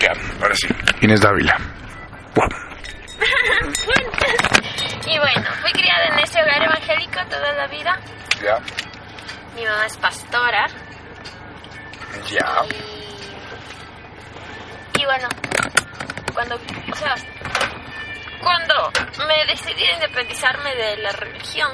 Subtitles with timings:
[0.00, 0.12] Ya,
[0.42, 0.68] ahora sí.
[1.00, 1.56] Inés Dávila.
[2.34, 2.48] Guau.
[5.06, 7.98] y bueno, fui criada en ese hogar evangélico toda la vida.
[8.42, 8.58] Ya.
[9.54, 10.66] Mi mamá es pastora.
[12.30, 12.64] Ya.
[14.94, 15.28] Y, y bueno,
[16.34, 17.14] cuando, o sea,
[18.42, 18.92] cuando
[19.26, 21.70] me decidí a independizarme de la religión.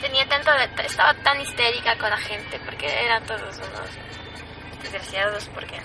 [0.00, 5.78] Tenía tanto, de- estaba tan histérica con la gente porque eran todos unos desgraciados porque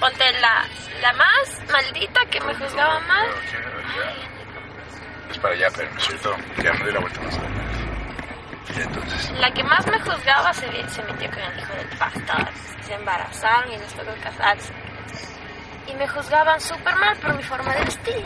[0.00, 0.64] ponte la,
[1.00, 3.26] la más maldita que me juzgaba mal.
[5.30, 6.36] Es para allá, pero me suelto.
[6.62, 7.38] Ya me doy la vuelta más.
[8.76, 9.30] Y entonces.
[9.40, 12.48] La que más me juzgaba se, se metió con el hijo del pastor,
[12.82, 14.72] se embarazaron y les tocó casarse.
[15.88, 18.22] Y me juzgaban súper mal por mi forma de vestir.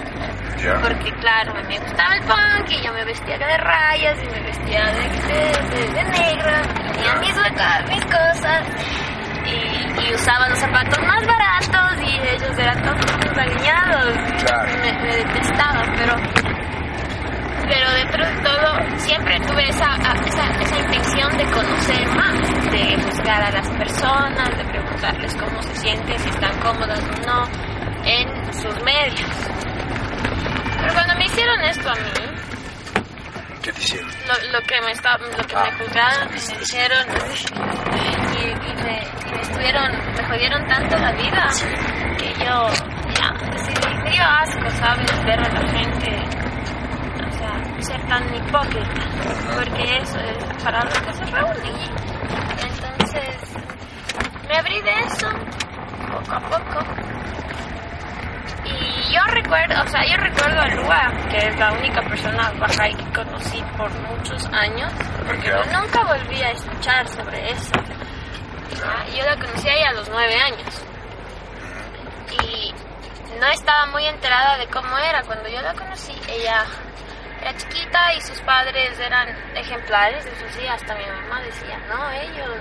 [0.83, 4.85] Porque claro, me gustaba el punk y yo me vestía de rayas y me vestía
[4.87, 6.53] de, de, de- de negro,
[6.93, 7.35] tenía mis,
[8.05, 8.63] cosas
[9.47, 13.17] y, y usaba los zapatos más baratos y ellos eran todos.
[14.45, 14.69] Claro.
[14.83, 16.15] Me, me detestaban, pero,
[17.71, 19.95] pero dentro de todo siempre tuve esa,
[20.27, 22.41] esa, esa intención de conocer más,
[22.71, 27.45] de juzgar a las personas, de preguntarles cómo se sienten, si están cómodas o no
[28.05, 29.31] en sus medios.
[30.81, 32.37] Pero cuando me hicieron esto a mí,
[33.63, 34.09] ¿Qué te hicieron?
[34.09, 37.07] lo, lo que me está, lo que Ah, me juzgaron, me hicieron
[38.35, 41.49] y, y me, y me estuvieron, me jodieron tanto la vida
[42.19, 42.69] que yo
[43.15, 43.33] ya
[44.03, 45.25] me dio asco, ¿sabes?
[45.25, 46.30] Ver a la gente,
[48.11, 49.03] tan hipócrita,
[49.55, 51.75] porque eso es para lo que se reúnen.
[52.61, 53.55] Entonces,
[54.49, 55.29] me abrí de eso
[56.11, 56.85] poco a poco.
[58.65, 62.95] Y yo recuerdo, o sea, yo recuerdo a Lua, que es la única persona bajay
[62.97, 64.93] que conocí por muchos años,
[65.25, 67.73] porque yo nunca volví a escuchar sobre eso.
[68.85, 70.85] Ah, Yo la conocí a ella a los nueve años.
[72.43, 72.75] Y
[73.39, 75.23] no estaba muy enterada de cómo era.
[75.23, 76.65] Cuando yo la conocí, ella
[77.41, 80.25] era chiquita y sus padres eran ejemplares.
[80.27, 82.57] Eso sí, hasta mi mamá decía, no, ellos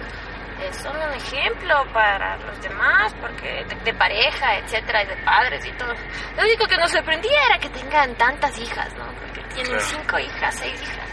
[0.62, 5.66] eh, son un ejemplo para los demás, porque de, de pareja, etcétera, y de padres
[5.66, 5.94] y todo.
[6.36, 9.06] Lo único que nos sorprendía era que tengan tantas hijas, ¿no?
[9.14, 9.86] Porque tienen Claro.
[9.86, 11.10] cinco hijas, seis hijas.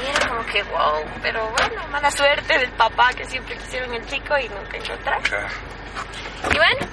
[0.00, 4.04] Y era como que, wow, pero bueno, mala suerte del papá que siempre quisieron el
[4.06, 5.22] chico y nunca encontraron.
[5.22, 5.48] Claro.
[6.50, 6.86] Y bueno.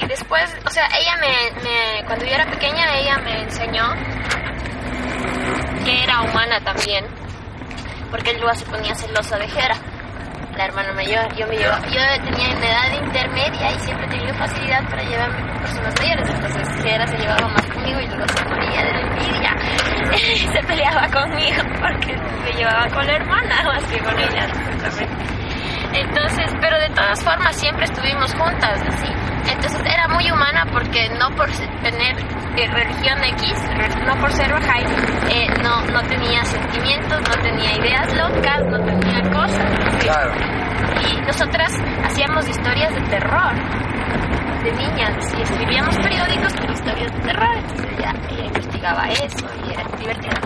[0.00, 3.84] Y después, o sea, ella me, me- cuando yo era pequeña, ella me enseñó
[5.84, 7.04] que era humana también.
[8.10, 9.76] Porque Lua se ponía celosa de Jera,
[10.56, 11.34] la hermana mayor.
[11.36, 15.60] Yo me llevaba, yo tenía en edad intermedia y siempre tenido facilidad para llevarme con
[15.60, 16.28] personas mayores.
[16.30, 20.52] Entonces Jera se llevaba más conmigo y luego se moría de la envidia.
[20.52, 25.37] se peleaba conmigo porque me llevaba con la hermana más que con ella, supuestamente.
[25.92, 29.08] Entonces, pero de todas formas siempre estuvimos juntas, así.
[29.50, 31.48] Entonces era muy humana porque no por
[31.82, 32.16] tener
[32.56, 33.54] eh, religión X,
[34.06, 34.84] no por ser Bahá'í,
[35.30, 39.72] eh, no, no tenía sentimientos, no tenía ideas locas, no tenía cosas.
[40.00, 40.32] Claro.
[41.02, 41.72] Y nosotras
[42.04, 43.54] hacíamos historias de terror
[44.62, 47.56] de niñas y escribíamos periódicos con historias de terror.
[47.56, 48.14] Entonces ella
[48.78, 50.40] investigaba eso y era divertida.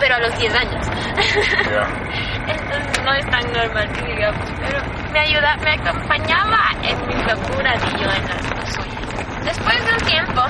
[0.00, 0.86] Pero a los 10 años.
[2.48, 7.82] Entonces no es tan normal que digamos, pero me ayuda, me acompañaba en mis locuras
[7.84, 9.44] y yo en las suyas.
[9.44, 10.42] Después de un tiempo,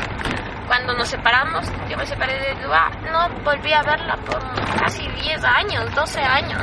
[0.67, 4.41] cuando nos separamos, yo me separé de Dua, no volví a verla por
[4.79, 6.63] casi 10 años, 12 años.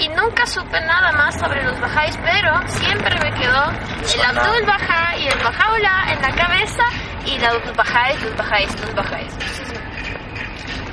[0.00, 3.64] Y nunca supe nada más sobre los bajáis, pero siempre me quedó
[4.14, 6.84] el Abdul Bajá y el Bajaula en la cabeza
[7.24, 9.77] y los bajáis, los bajáis, los bajáis.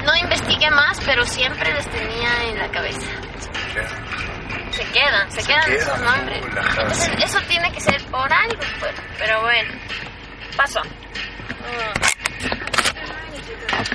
[0.05, 3.11] No investigué más, pero siempre les tenía en la cabeza.
[4.71, 6.45] Se quedan, se, Se quedan quedan, esos nombres.
[6.45, 8.93] Entonces, eso tiene que ser por algo, pues.
[9.17, 9.73] Pero bueno,
[10.55, 10.81] pasó.
[10.81, 12.15] Mm.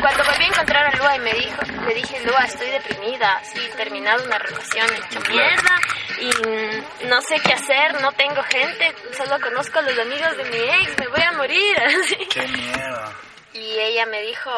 [0.00, 3.60] Cuando volví a encontrar a Lua y me dijo, le dije, Lua, estoy deprimida, sí,
[3.60, 5.80] he terminado una relación hecha mierda
[6.20, 10.58] y no sé qué hacer, no tengo gente, solo conozco a los amigos de mi
[10.58, 11.76] ex, me voy a morir.
[12.30, 13.14] Qué miedo.
[13.54, 14.50] Y ella me dijo,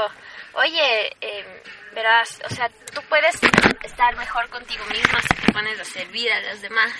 [0.54, 1.62] oye, eh,
[1.92, 3.38] verás, o sea, tú puedes
[3.82, 6.92] estar mejor contigo misma si te pones a servir a los demás.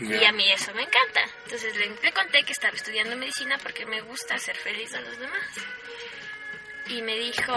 [0.00, 1.22] Y a mí eso me encanta.
[1.44, 5.18] Entonces le, le conté que estaba estudiando medicina porque me gusta hacer feliz a los
[5.18, 5.48] demás.
[6.88, 7.52] Y me dijo,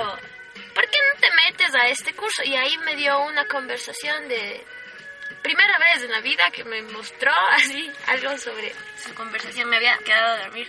[0.73, 2.43] ¿por qué no te metes a este curso?
[2.43, 4.63] Y ahí me dio una conversación de
[5.41, 8.73] primera vez en la vida que me mostró así algo sobre
[9.03, 9.69] su conversación.
[9.69, 10.67] Me había quedado a dormir.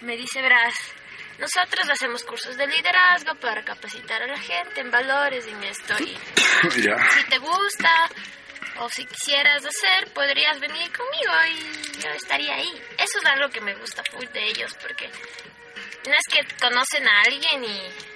[0.00, 0.74] Me dice, verás,
[1.38, 5.94] nosotros hacemos cursos de liderazgo para capacitar a la gente en valores, en esto.
[6.02, 6.16] Y
[6.70, 8.10] si te gusta,
[8.78, 12.82] O si quisieras hacer, podrías venir conmigo y yo estaría ahí.
[12.98, 15.08] Eso es algo que me gusta full de ellos, porque
[16.06, 18.15] no es que conocen a alguien y,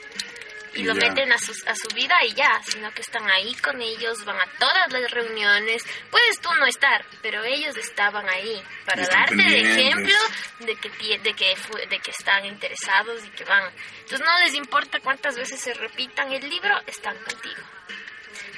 [0.75, 1.09] y Y lo ya.
[1.09, 4.41] meten a su, a su vida y ya, sino que están ahí con ellos, van
[4.41, 5.83] a todas las reuniones.
[6.11, 9.77] Puedes tú no estar, pero ellos estaban ahí para Están darte pendientes.
[9.79, 10.15] ejemplo
[10.61, 10.89] de que,
[11.19, 11.57] de, que
[11.89, 13.73] de que están interesados y que van.
[14.01, 17.63] Entonces no les importa cuántas veces se repitan el libro, están contigo.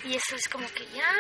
[0.04, 1.10] Y eso es como que ya,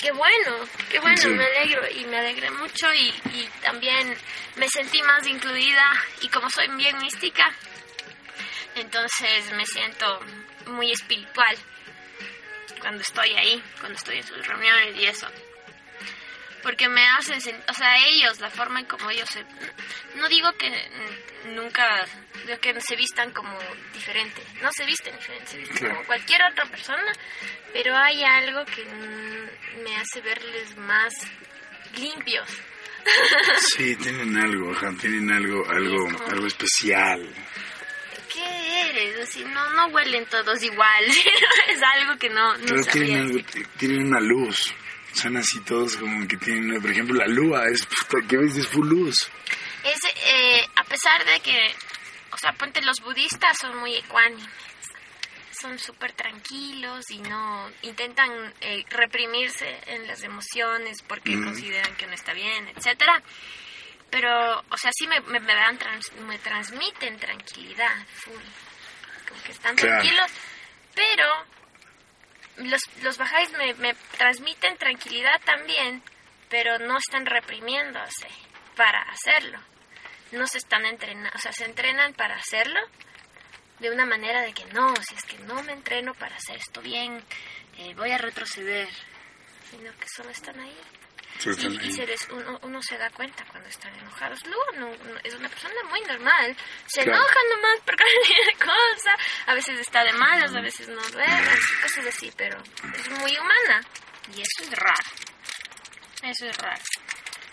[0.00, 0.56] qué bueno,
[0.90, 1.28] qué bueno, Sí.
[1.28, 4.16] me alegro y me alegré mucho y, y también
[4.56, 5.84] me sentí más incluida
[6.22, 7.52] y como soy bien mística,
[8.80, 10.20] entonces me siento
[10.66, 11.56] muy espiritual
[12.80, 15.28] cuando estoy ahí, cuando estoy en sus reuniones y eso.
[16.62, 19.44] Porque me hacen, sen- o sea, ellos, la forma en como ellos se...
[20.16, 20.68] No digo que
[21.54, 22.04] nunca,
[22.46, 23.56] digo que se vistan como
[23.94, 25.94] diferente, no se visten diferente, se visten Claro.
[25.94, 27.12] como cualquier otra persona,
[27.72, 31.14] pero hay algo que mm, me hace verles más
[31.96, 32.48] limpios.
[33.76, 37.34] Sí, tienen algo, ajá, tienen algo, algo, Es como- algo especial.
[39.46, 41.04] No, no huelen todos igual,
[41.68, 43.66] es algo que no, no sabría tienen algo, decir.
[43.78, 44.74] tienen una luz.
[45.12, 48.56] Son así todos como que tienen, por ejemplo, la lua es, puta, ¿qué ves?
[48.56, 49.30] Es full luz.
[49.84, 51.74] Es, eh, a pesar de que,
[52.32, 54.46] o sea, ponte, los budistas son muy ecuánimes,
[55.60, 58.30] son súper tranquilos y no intentan
[58.60, 61.44] eh, reprimirse en las emociones porque Mm.
[61.44, 63.20] consideran que no está bien, etcétera.
[64.10, 68.40] Pero, o sea, sí me, me, me dan trans- me transmiten tranquilidad, full.
[69.28, 70.00] Como que están Claro.
[70.00, 70.30] tranquilos,
[70.94, 71.24] pero
[72.68, 76.02] los, los bajáis me, me transmiten tranquilidad también,
[76.48, 78.28] pero no están reprimiéndose
[78.76, 79.58] para hacerlo.
[80.32, 82.80] No se están entrenando, o sea, se entrenan para hacerlo
[83.78, 86.80] de una manera de que no, si es que no me entreno para hacer esto
[86.80, 87.22] bien,
[87.78, 88.88] eh, voy a retroceder,
[89.70, 90.76] sino que solo están ahí.
[91.38, 94.44] Sí, están Y, se les- uno, uno se da cuenta cuando están enojados.
[94.46, 96.56] Luego no, no- es una persona muy normal.
[96.86, 97.18] Se Claro.
[97.18, 99.16] enoja nomás por cualquier cosa.
[99.46, 101.50] A veces está de malas, a veces no duerme,
[101.82, 102.58] cosas así, pero
[102.94, 103.80] es muy humana.
[104.34, 105.02] Y eso es raro.
[106.22, 106.82] Eso es raro.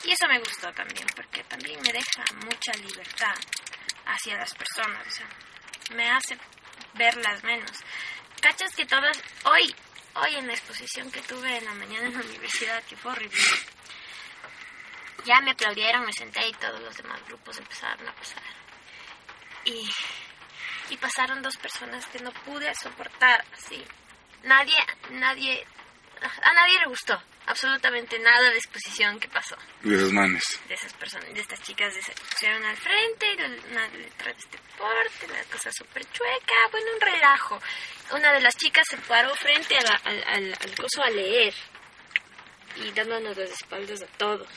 [0.03, 3.35] Y eso me gustó también, porque también me deja mucha libertad
[4.05, 5.07] hacia las personas.
[5.07, 5.27] O sea,
[5.95, 6.37] me hace
[6.93, 7.71] verlas menos.
[8.41, 9.73] ¿Cachas que todas, hoy,
[10.15, 13.39] hoy en la exposición que tuve en la mañana en la universidad, que fue horrible,
[15.25, 18.43] ya me aplaudieron, me senté y todos los demás grupos empezaron a pasar.
[19.65, 19.89] Y,
[20.89, 23.83] y pasaron dos personas que no pude soportar, así.
[24.43, 24.77] Nadie,
[25.11, 25.65] nadie,
[26.21, 30.43] a nadie le gustó absolutamente nada de exposición que pasó De esos manes.
[30.67, 33.35] de esas personas, de estas chicas se pusieron al frente,
[33.71, 37.61] una letra de este porte, la cosa súper chueca, bueno, un relajo.
[38.11, 41.53] Una de las chicas se paró frente a la- al, al, al coso a leer
[42.77, 44.47] y dándonos las espaldas a todos.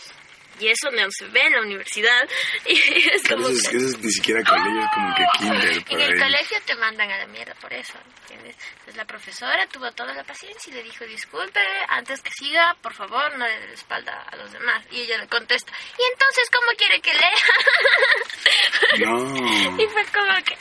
[0.60, 2.28] Y eso no se ve en la universidad.
[2.66, 2.76] Y
[3.08, 6.00] es como eso, que- eso es ni siquiera colegio, es como que kinder por en
[6.00, 6.18] el ahí.
[6.18, 8.56] colegio te mandan a la mierda por eso, ¿entiendes?
[8.72, 12.94] Entonces la profesora tuvo toda la paciencia y le dijo, disculpe, antes que siga, por
[12.94, 14.84] favor, no le dé la espalda a los demás.
[14.90, 19.06] Y ella le contesta, ¿y entonces cómo quiere que lea?
[19.06, 19.18] No.
[19.82, 20.56] y fue como que,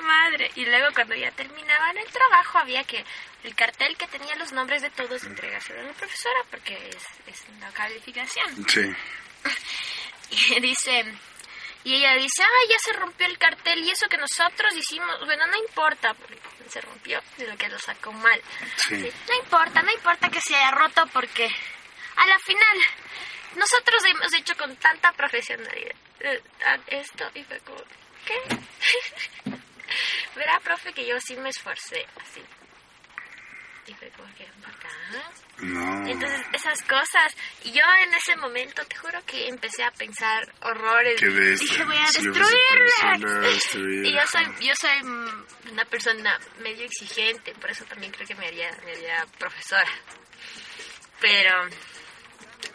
[0.00, 0.50] madre.
[0.56, 3.04] Y luego cuando ya terminaban el trabajo había que,
[3.44, 7.44] el cartel que tenía los nombres de todos, entregárselo a la profesora porque es, es
[7.56, 8.68] una calificación.
[8.68, 8.82] Sí.
[10.30, 11.06] Y dice,
[11.84, 15.46] y ella dice, ay, ya se rompió el cartel y eso que nosotros hicimos, bueno,
[15.46, 18.40] no importa, porque se rompió, lo que lo sacó mal.
[18.76, 19.10] Sí.
[19.26, 21.48] No importa, no importa que se haya roto porque
[22.16, 22.78] a la final
[23.56, 26.42] nosotros hemos hecho con tanta profesionalidad eh,
[26.88, 27.82] esto y fue como,
[28.26, 29.50] ¿qué?
[30.36, 32.42] Verá, profe, que yo sí me esforcé, así.
[33.86, 35.32] Y fue como que, bacán.
[35.60, 36.06] No.
[36.06, 37.34] Entonces, esas cosas.
[37.64, 41.18] Y yo en ese momento, te juro que empecé a pensar horrores.
[41.18, 43.40] Dije, voy a Sí, vas a destruirla.
[43.48, 48.34] destruir, Y yo soy, yo soy una persona medio exigente, por eso también creo que
[48.34, 49.90] me haría, me haría profesora.
[51.20, 51.68] Pero,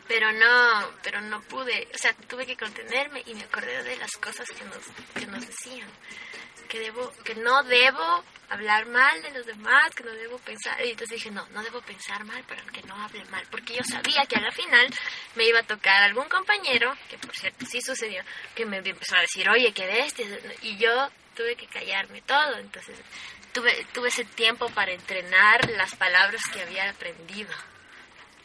[0.08, 4.12] pero no, pero no pude, o sea, tuve que contenerme y me acordé de las
[4.14, 5.90] cosas que nos, que nos decían.
[6.74, 10.84] Que debo, que no debo hablar mal de los demás, que no debo pensar.
[10.84, 13.46] Y entonces dije, no, no debo pensar mal, pero que no hable mal.
[13.52, 14.88] Porque yo sabía que a la final
[15.36, 18.24] me iba a tocar algún compañero, que por cierto sí sucedió,
[18.56, 20.58] que me empezó a decir, oye, ¿qué de este?
[20.64, 22.58] Y yo tuve que callarme todo.
[22.58, 22.98] Entonces
[23.52, 27.54] tuve, tuve ese tiempo para entrenar las palabras que había aprendido.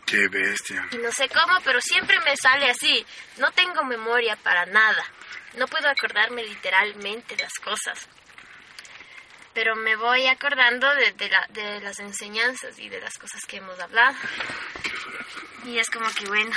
[0.05, 0.87] Qué bestia.
[0.93, 3.07] Y no sé cómo, pero siempre me sale así.
[3.39, 5.03] No tengo memoria para nada.
[5.57, 8.07] No puedo acordarme literalmente las cosas.
[9.59, 13.77] Pero me voy acordando de, la- de las enseñanzas y de las cosas que hemos
[13.81, 14.15] hablado.
[15.65, 16.53] Y es como que, bueno,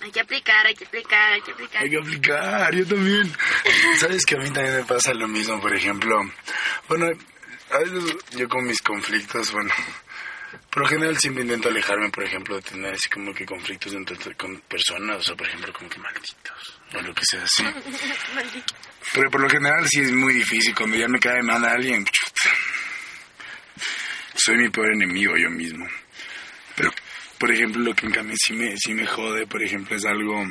[0.00, 1.82] hay que aplicar, hay que aplicar, hay que aplicar.
[1.82, 3.30] Hay que aplicar, yo también.
[3.98, 6.18] Sabes que a mí también me pasa lo mismo, por ejemplo.
[6.88, 7.10] Bueno,
[7.72, 9.74] a veces yo con mis conflictos, bueno,
[10.70, 14.16] por lo general siempre intento alejarme, por ejemplo, de tener así como que conflictos entre,
[14.34, 17.64] con personas, o por ejemplo, como que malditos, o lo que sea así.
[19.14, 22.04] Pero por lo general sí es muy difícil, cuando ya me cae mal a alguien,
[22.04, 22.50] chuta,
[24.34, 25.86] soy mi peor enemigo yo mismo.
[26.76, 26.90] Pero,
[27.38, 30.44] por ejemplo, lo que en cambio sí me, sí me jode, por ejemplo, es algo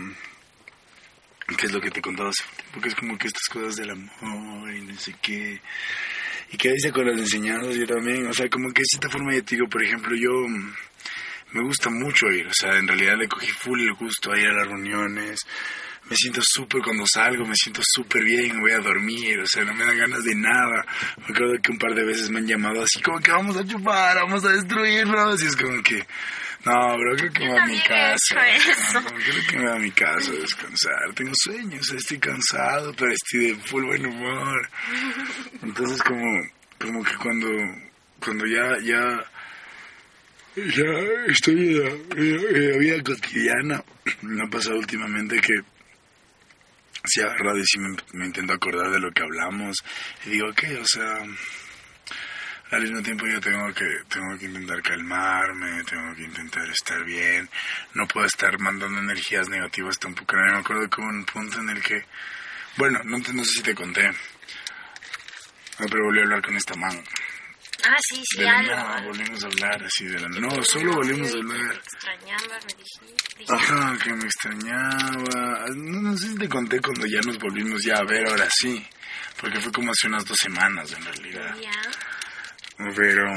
[1.58, 3.91] que es lo que te contaba hace tiempo, porque es como que estas cosas del
[3.91, 5.60] amor y no sé qué
[6.51, 9.34] y que dice con las enseñanzas yo también, o sea, como que de cierta forma
[9.34, 10.74] yo te digo, por ejemplo, yo mm,
[11.51, 14.48] me gusta mucho ir, o sea, en realidad le cogí full el gusto a ir
[14.48, 15.39] a las reuniones,
[16.10, 19.75] me siento súper cuando salgo, me siento súper bien, voy a dormir, o sea, no
[19.75, 20.86] me dan ganas de nada.
[21.18, 23.66] Me acuerdo que un par de veces me han llamado así como que vamos a
[23.66, 26.04] chupar, vamos a destruirnos, y es como que,
[26.66, 28.36] no, bro, creo que me voy a mi casa.
[29.01, 31.13] Creo que me voy a mi casa a descansar.
[31.13, 34.70] Tengo sueños, estoy cansado, pero estoy de full buen humor.
[35.62, 36.42] Entonces, como,
[36.80, 37.48] como que cuando,
[38.20, 39.25] cuando ya, ya,
[40.56, 40.84] ya
[41.28, 41.78] estoy
[42.16, 43.84] en la vida cotidiana,
[44.24, 45.54] me ha pasado últimamente que
[47.06, 49.77] si agarrado y si me, intento acordar de lo que hablamos
[50.25, 50.77] y digo, ¿qué?
[50.77, 51.24] O sea
[52.72, 57.50] al mismo tiempo yo tengo que, tengo que intentar calmarme, tengo que intentar estar bien,
[57.96, 60.36] no puedo estar mandando energías negativas tampoco.
[60.36, 62.06] Me acuerdo que hubo un punto en el que,
[62.77, 64.12] bueno, no, no sé si te conté,
[65.77, 67.01] pero volví a hablar con esta mano.
[67.86, 68.76] Ah, sí, sí, algo.
[68.76, 70.28] No, volvimos a hablar así de la...
[70.28, 71.76] No, solo volvimos a hablar.
[71.76, 73.54] extrañaba, me dijiste.
[73.54, 75.66] Ajá, que me extrañaba.
[75.76, 78.86] No, no sé si te conté cuando ya nos volvimos ya a ver, ahora sí.
[79.40, 81.56] Porque fue como hace unas dos semanas, en realidad.
[81.62, 81.72] Ya.
[82.96, 83.34] Pero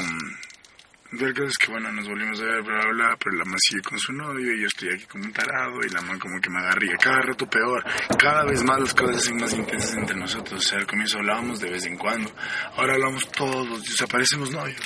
[1.21, 4.12] el caso es que bueno, nos volvimos a ver, pero la mamá sigue con su
[4.12, 6.97] novio y yo estoy aquí como un tarado y la mamá como que me agarría
[6.97, 7.85] cada rato peor.
[8.19, 10.73] Cada vez más las cosas hacen más intensas entre nosotros.
[10.73, 12.33] Al comienzo hablábamos de vez en cuando.
[12.76, 14.81] Ahora hablamos todos los días, parecemos novios.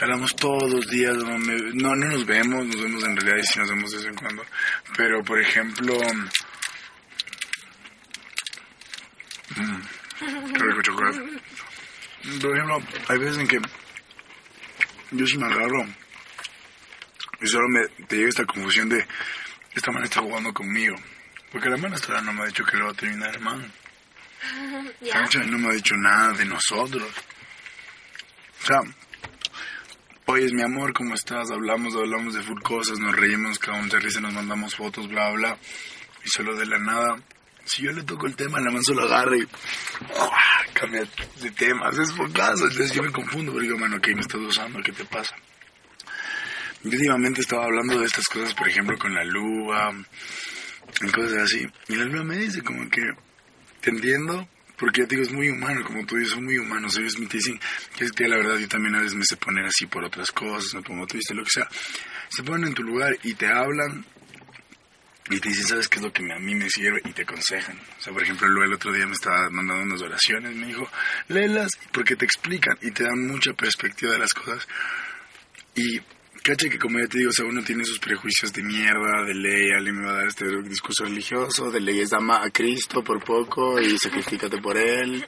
[0.00, 3.58] Hablamos todos los días, no, no, no nos vemos, nos vemos en realidad y sí
[3.58, 4.44] nos vemos de vez en cuando.
[4.96, 5.98] Pero, por ejemplo...
[9.56, 9.80] Mm,
[10.54, 11.18] rico chocolate.
[12.40, 13.60] Por ejemplo, hay veces en que
[15.10, 15.86] yo sí me agarro
[17.40, 19.06] y solo me te llega esta confusión de
[19.74, 20.96] esta man está jugando conmigo.
[21.52, 23.64] Porque la man hasta ahora no me ha dicho que lo va a terminar, hermano.
[25.12, 27.08] Cacha, No me ha dicho nada de nosotros.
[28.62, 28.80] O sea,
[30.26, 31.50] oye, mi amor, ¿cómo estás?
[31.50, 35.58] Hablamos, hablamos de full cosas, nos reímos, cagamos de risa, nos mandamos fotos, bla, bla.
[36.24, 37.16] Y solo de la nada,
[37.66, 39.42] si yo le toco el tema, la man solo agarra y
[40.08, 40.30] ¡guau!
[40.72, 41.02] cambia
[41.40, 41.98] de temas.
[41.98, 42.64] Es por caso.
[42.64, 44.80] Entonces yo me confundo, pero digo, mano, ¿qué me estás usando?
[44.82, 45.34] ¿Qué te pasa?
[46.82, 49.92] Yo últimamente estaba hablando de estas cosas, por ejemplo, con la Lua,
[51.00, 51.66] y cosas así.
[51.88, 53.02] Y la Lua me dice como que,
[53.80, 56.96] te entiendo, porque yo te digo, es muy humano, como tú dices, son muy humanos.
[56.96, 57.58] Ellos me dicen
[57.98, 60.74] es que la verdad yo también a veces me sé poner así por otras cosas,
[60.74, 61.68] me pongo triste, lo que sea.
[62.28, 64.04] Se ponen en tu lugar y te hablan
[65.30, 67.00] y te dicen, ¿sabes qué es lo que a mí me sirve?
[67.04, 67.76] Y te aconsejan.
[67.98, 70.88] O sea, por ejemplo, Lua el otro día me estaba mandando unas oraciones, me dijo,
[71.28, 74.66] léelas porque te explican y te dan mucha perspectiva de las cosas.
[75.74, 76.00] Y
[76.42, 79.34] caché que como ya te digo, o sea, uno tiene sus prejuicios de mierda, de
[79.34, 83.22] ley, alguien me va a dar este discurso religioso, de leyes ama a Cristo por
[83.24, 85.26] poco y sacrifícate por él.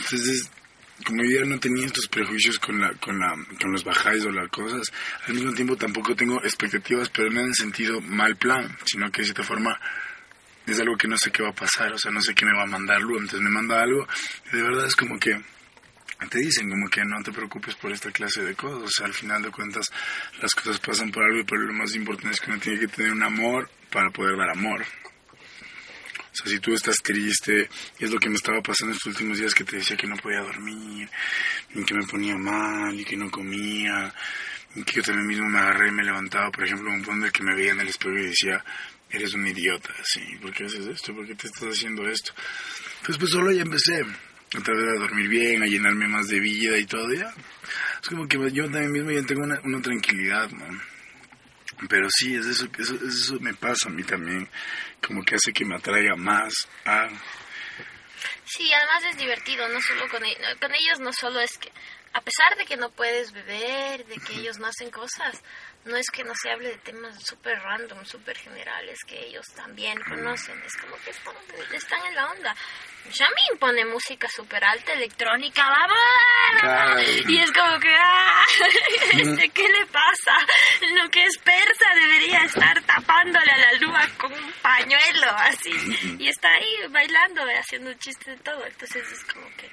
[0.00, 0.50] Entonces,
[1.04, 4.30] como yo ya no tenía estos prejuicios con la, con la, con los bajáis o
[4.30, 4.90] las cosas,
[5.26, 9.22] al mismo tiempo tampoco tengo expectativas, pero no en el sentido mal plan, sino que
[9.22, 9.78] de cierta forma
[10.66, 12.56] es algo que no sé qué va a pasar, o sea, no sé qué me
[12.56, 14.06] va a mandar Lu, entonces me manda algo
[14.52, 15.40] y de verdad es como que
[16.30, 19.14] te dicen como que no te preocupes por esta clase de cosas, o sea, al
[19.14, 19.86] final de cuentas
[20.40, 23.12] las cosas pasan por algo, pero lo más importante es que uno tiene que tener
[23.12, 24.84] un amor para poder dar amor.
[26.44, 29.76] Si tú estás triste, es lo que me estaba pasando estos últimos días que te
[29.76, 31.08] decía que no podía dormir,
[31.74, 34.12] y que me ponía mal, y que no comía,
[34.74, 37.32] y que yo también mismo me agarré y me levantaba, por ejemplo, un punto el
[37.32, 38.62] que me veía en el espejo y decía,
[39.10, 41.14] eres un idiota, sí, ¿por qué haces esto?
[41.14, 42.32] ¿Por qué te estás haciendo esto?
[42.98, 46.76] Entonces, pues solo ya empecé a tratar de dormir bien, a llenarme más de vida
[46.78, 47.32] y todo, ya.
[48.02, 50.95] Es como que yo también mismo ya tengo una, tranquilidad, ¿no?
[51.88, 54.48] Pero sí, es eso, eso, eso me pasa a mí también,
[55.06, 56.52] como que hace que me atraiga más
[56.84, 57.08] a...
[58.44, 61.70] Sí, además es divertido, no solo con ellos, con ellos no solo es que
[62.12, 65.42] a pesar de que no puedes beber, de que ellos no hacen cosas,
[65.86, 69.98] no es que no se hable de temas súper random, súper generales que ellos también
[70.02, 70.60] conocen.
[70.64, 71.34] Es como que están,
[71.72, 72.54] están en la onda.
[73.08, 77.02] Shamin pone música súper alta, electrónica, ¡vamos!
[77.28, 78.44] Y es como que, ¡ah!
[79.12, 80.36] Este, ¿Qué le pasa?
[80.94, 86.16] Lo que es persa debería estar tapándole a la luna con un pañuelo, así.
[86.18, 88.66] Y está ahí bailando, haciendo chistes de todo.
[88.66, 89.70] Entonces es como que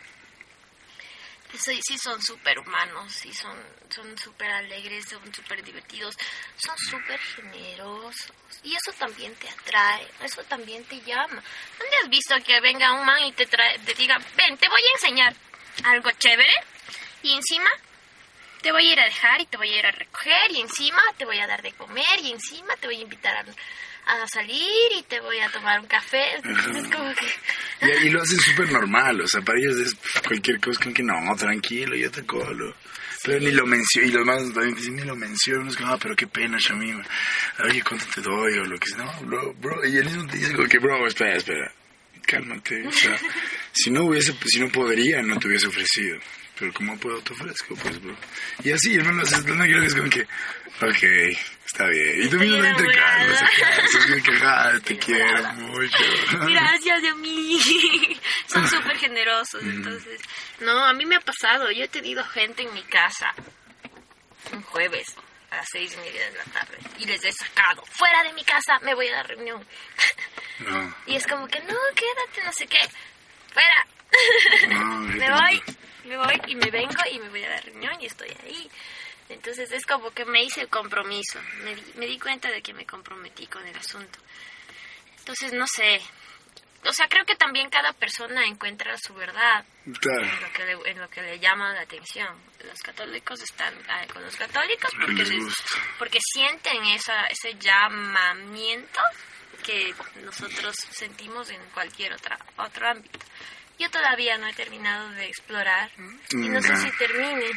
[1.58, 3.58] sí, sí son súper humanos, sí son
[3.94, 6.18] son súper alegres, son súper divertidos,
[6.56, 8.34] son súper generosos.
[8.64, 11.44] Y eso también te atrae, eso también te llama.
[11.78, 14.82] ¿Dónde has visto que venga un man y te, trae, te diga, ven, te voy
[14.82, 15.36] a enseñar
[15.84, 16.54] algo chévere
[17.22, 17.70] y encima
[18.62, 21.02] te voy a ir a dejar y te voy a ir a recoger y encima
[21.18, 23.44] te voy a dar de comer y encima te voy a invitar a
[24.06, 26.36] a salir y te voy a tomar un café.
[26.38, 27.26] Es como que...
[28.06, 29.96] Y, lo hacen súper normal, o sea, para ellos es
[30.26, 32.74] cualquier cosa, como que no, tranquilo, yo te colo.
[33.26, 36.16] Pero ni lo menciono, y los más también ni lo menciono, es como, ah, pero
[36.16, 37.04] qué pena, Shamima.
[37.60, 38.54] Oye, ¿cuánto te doy?
[38.60, 39.86] O lo que sea, no, bro, bro.
[39.86, 41.74] Y él mismo te dice como que, bro, espera, espera,
[42.26, 42.88] cálmate.
[42.88, 43.18] O sea,
[43.74, 46.20] si no hubiese, si no podría, no te hubiese ofrecido.
[46.60, 47.76] Pero ¿cómo puedo te ofrezco?
[47.76, 48.16] Pues, bro.
[48.64, 51.38] Y así, hermano, es como que, ok,
[51.74, 52.22] Está bien.
[52.22, 54.84] Y tú mismo no te calmas.
[54.84, 55.98] te quiero mucho.
[56.48, 57.60] Gracias, Dios mío.
[58.46, 60.22] Son súper generosos, entonces.
[60.60, 61.72] No, a mí me ha pasado.
[61.72, 63.34] Yo he tenido gente en mi casa
[64.52, 65.16] un jueves
[65.50, 68.44] a las seis y media de la tarde y les he sacado fuera de mi
[68.44, 69.66] casa, me voy a la reunión.
[70.60, 70.96] No.
[71.08, 72.80] Y es como que, no, quédate, no sé qué.
[73.52, 73.88] Fuera.
[74.70, 75.64] No, me voy,
[76.14, 78.70] me voy y me vengo y me voy a la reunión y estoy ahí.
[79.30, 82.74] Entonces es como que me hice el compromiso, me di, me di cuenta de que
[82.74, 84.20] me comprometí con el asunto.
[85.20, 86.02] Entonces no sé,
[86.86, 91.00] o sea, creo que también cada persona encuentra su verdad en, lo que le, en
[91.00, 92.28] lo que le llama la atención.
[92.66, 95.26] Los católicos están ah, con los católicos porque,
[95.98, 99.02] porque sienten esa, ese llamamiento
[99.64, 103.20] que nosotros sentimos en cualquier otra, otro ámbito.
[103.84, 105.92] Yo todavía no he terminado de explorar
[106.32, 107.48] y no sé si termine.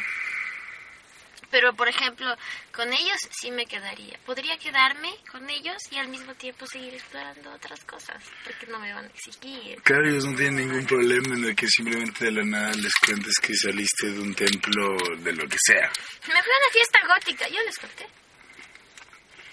[1.49, 2.35] Pero, por ejemplo,
[2.73, 4.19] con ellos sí me quedaría.
[4.25, 8.93] Podría quedarme con ellos y al mismo tiempo seguir explorando otras cosas, porque no me
[8.93, 9.81] van a exigir.
[9.83, 13.33] Claro, ellos no tienen ningún problema en el que simplemente de la nada les cuentes
[13.41, 15.89] que saliste de un templo, de lo que sea.
[16.27, 18.05] Me fui a una fiesta gótica, yo les conté.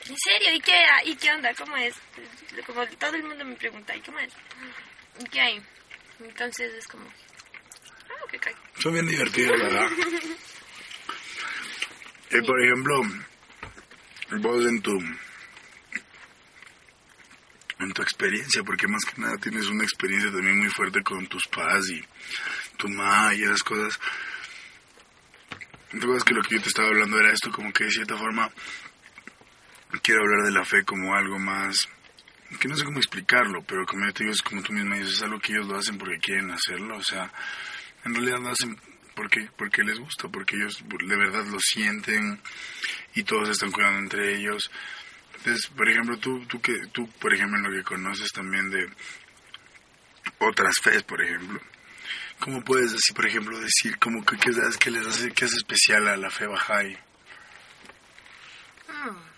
[0.08, 0.52] ¿En serio?
[0.52, 1.54] ¿Y qué, ¿Y qué onda?
[1.54, 1.94] ¿Cómo es?
[2.66, 4.32] Como todo el mundo me pregunta, ¿y cómo es?
[5.20, 5.62] ¿Y qué hay?
[6.24, 7.06] Entonces es como...
[7.06, 8.54] Ah, ¿qué cae?
[8.78, 9.88] Son bien divertidos, ¿verdad?
[12.30, 13.02] Eh, por ejemplo,
[14.40, 14.98] vos en tu
[17.78, 21.46] en tu experiencia, porque más que nada tienes una experiencia también muy fuerte con tus
[21.48, 22.04] padres y
[22.76, 24.00] tu mamá y esas cosas.
[25.92, 28.50] Entonces que lo que yo te estaba hablando era esto, como que de cierta forma
[30.02, 31.88] quiero hablar de la fe como algo más,
[32.58, 35.14] que no sé cómo explicarlo, pero como yo te digo, es como tú mismo dices,
[35.14, 37.30] es algo que ellos lo hacen porque quieren hacerlo, o sea,
[38.04, 38.76] en realidad lo hacen
[39.14, 42.40] porque, porque les gusta, porque ellos de verdad lo sienten
[43.14, 44.70] y todos están cuidando entre ellos.
[45.36, 48.88] Entonces, por ejemplo, tú, tú, que, tú, por ejemplo, lo que conoces también de
[50.38, 51.60] otras fe por ejemplo,
[52.38, 54.50] ¿cómo puedes decir, por ejemplo, decir como que qué,
[54.90, 56.96] les hace, qué es especial a la fe Bahá'í?
[58.88, 59.33] Hmm.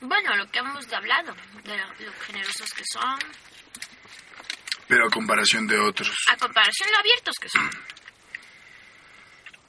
[0.00, 1.34] Bueno, lo que hemos hablado,
[1.64, 3.18] de lo generosos que son.
[4.86, 6.14] Pero a comparación de otros.
[6.28, 7.70] A comparación de lo abiertos que son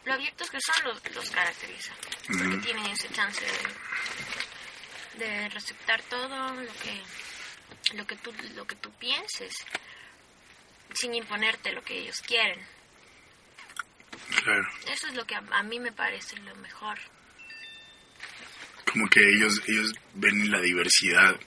[0.09, 1.93] lo abiertos que son los, los caracteriza.
[2.27, 3.45] Porque tienen ese chance
[5.17, 7.01] de, de receptar todo lo que
[7.95, 9.53] lo que tú lo que tú pienses
[10.93, 12.65] sin imponerte lo que ellos quieren.
[14.43, 14.67] Claro.
[14.87, 16.97] Eso es lo que a, a, mí me parece lo mejor.
[18.91, 21.39] Como que ellos ellos ven la diversidad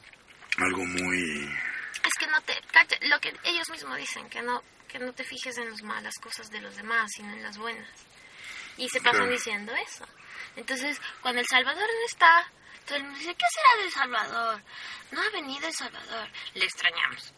[0.59, 1.48] algo muy
[2.05, 5.57] es que no te lo que ellos mismos dicen que no que no te fijes
[5.59, 7.88] en las malas cosas de los demás sino en las buenas
[8.76, 10.07] y se pasan diciendo eso.
[10.57, 12.50] Entonces, cuando El Salvador no está,
[12.87, 14.62] todo el mundo dice, ¿qué será del Salvador?
[15.11, 17.33] No ha venido El Salvador, le extrañamos.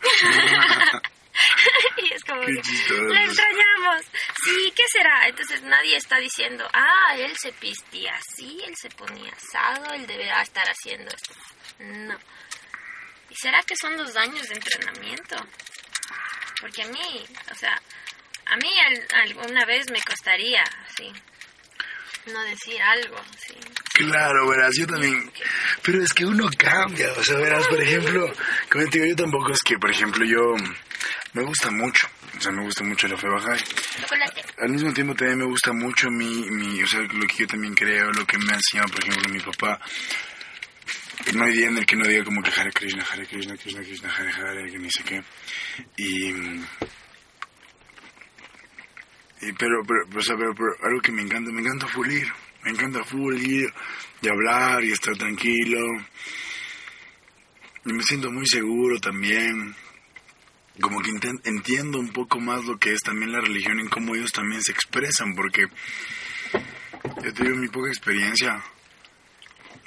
[2.02, 4.02] y es como, le extrañamos.
[4.44, 5.28] Sí, ¿qué será?
[5.28, 10.42] Entonces nadie está diciendo, ah, él se pistía así, él se ponía asado, él deberá
[10.42, 11.34] estar haciendo esto.
[11.78, 12.18] No.
[13.30, 15.36] ¿Y será que son los daños de entrenamiento?
[16.60, 17.80] Porque a mí, o sea,
[18.46, 18.70] a mí
[19.12, 20.64] alguna vez me costaría,
[20.96, 21.12] sí,
[22.32, 23.54] no decir algo, sí.
[23.94, 25.30] Claro, verás, yo también.
[25.82, 28.32] Pero es que uno cambia, o sea, verás, por ejemplo,
[28.70, 30.54] como te digo, yo tampoco es que, por ejemplo, yo
[31.34, 33.62] me gusta mucho, o sea, me gusta mucho la fe Bahá'í.
[34.00, 34.42] Chocolate.
[34.58, 37.74] Al mismo tiempo también me gusta mucho mi, mi, o sea, lo que yo también
[37.74, 39.80] creo, lo que me hacía, por ejemplo, mi papá.
[41.34, 43.82] No hay día en el que no diga como que Hare Krishna, Hare Krishna, Krishna
[43.82, 45.22] Krishna, Hare Hare, que ni sé qué.
[45.96, 46.30] Y...
[49.46, 52.32] y pero, pero, o sea, pero, pero algo que me encanta, me encanta full ir,
[52.62, 53.72] me encanta full ir
[54.22, 55.80] y hablar y estar tranquilo.
[57.84, 59.74] Y me siento muy seguro también.
[60.80, 61.10] Como que
[61.44, 64.72] entiendo un poco más lo que es también la religión y cómo ellos también se
[64.72, 65.66] expresan, porque
[67.22, 68.62] yo tengo mi poca experiencia.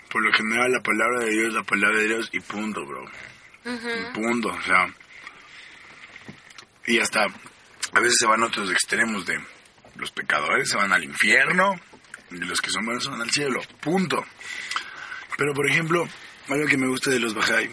[0.10, 3.06] Por lo general, la palabra de Dios es la palabra de Dios y punto, bro.
[3.64, 4.94] Y punto, o sea.
[6.88, 9.40] Y hasta a veces se van a otros extremos de
[9.96, 11.80] los pecadores se van al infierno
[12.32, 14.26] y los que son buenos se van al cielo, punto.
[15.38, 16.08] Pero por ejemplo,
[16.50, 17.70] algo que me gusta de los Bahá'í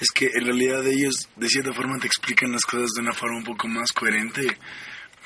[0.00, 3.38] es que en realidad ellos de cierta forma te explican las cosas de una forma
[3.38, 4.46] un poco más coherente.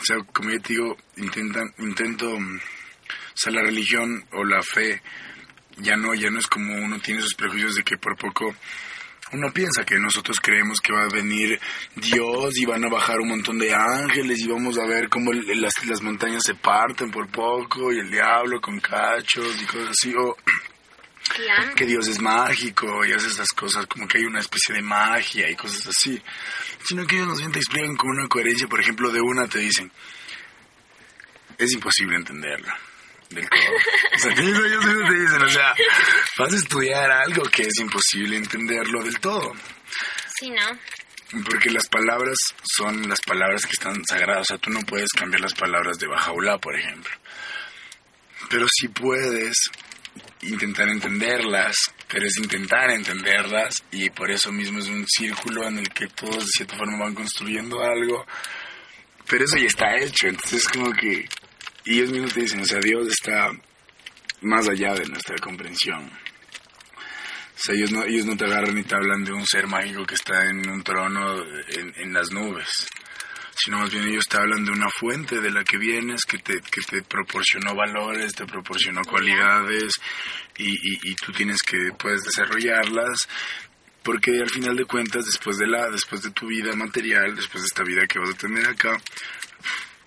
[0.00, 4.62] O sea, como yo te digo, intentan, intento, mm, o sea, la religión o la
[4.62, 5.02] fe
[5.78, 8.54] ya no, ya no es como uno tiene esos prejuicios de que por poco
[9.32, 11.60] uno piensa que nosotros creemos que va a venir
[11.94, 15.86] Dios y van a bajar un montón de ángeles y vamos a ver cómo las,
[15.86, 20.12] las montañas se parten por poco y el diablo con cachos y cosas así.
[20.16, 20.36] O,
[21.28, 21.74] Claro.
[21.76, 25.48] que Dios es mágico y hace estas cosas, como que hay una especie de magia
[25.48, 26.20] y cosas así.
[26.84, 29.60] Sino que ellos nos bien te explican con una coherencia, por ejemplo, de una te
[29.60, 29.92] dicen,
[31.56, 32.72] es imposible entenderlo.
[33.28, 33.60] Del todo.
[34.12, 35.74] O sea, te dicen, o sea,
[36.36, 39.52] vas a estudiar algo que es imposible entenderlo del todo.
[40.36, 41.42] Sí, ¿no?
[41.44, 44.42] Porque las palabras son las palabras que están sagradas.
[44.42, 47.12] O sea, tú no puedes cambiar las palabras de Bajaulá, por ejemplo.
[48.48, 49.70] Pero sí puedes
[50.42, 51.76] intentar entenderlas,
[52.08, 56.38] pero es intentar entenderlas y por eso mismo es un círculo en el que todos
[56.38, 58.26] de cierta forma van construyendo algo,
[59.28, 61.28] pero eso ya está hecho, entonces como que
[61.84, 63.50] ellos mismos te dicen, o sea, Dios está
[64.42, 66.10] más allá de nuestra comprensión.
[67.56, 70.06] O sea, ellos no, ellos no te agarran y te hablan de un ser mágico
[70.06, 72.88] que está en un trono en, en las nubes,
[73.62, 76.54] sino más bien ellos te hablan de una fuente de la que vienes, que te,
[76.60, 79.92] que te proporcionó valores, te proporcionó cualidades
[80.56, 83.28] y, y, y tú tienes que puedes desarrollarlas
[84.02, 87.66] porque al final de cuentas después de la después de tu vida material después de
[87.66, 88.96] esta vida que vas a tener acá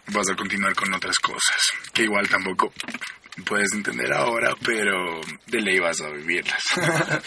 [0.08, 1.60] vas a continuar con otras cosas
[1.94, 2.74] que igual tampoco
[3.46, 6.64] puedes entender ahora pero de ley vas a vivirlas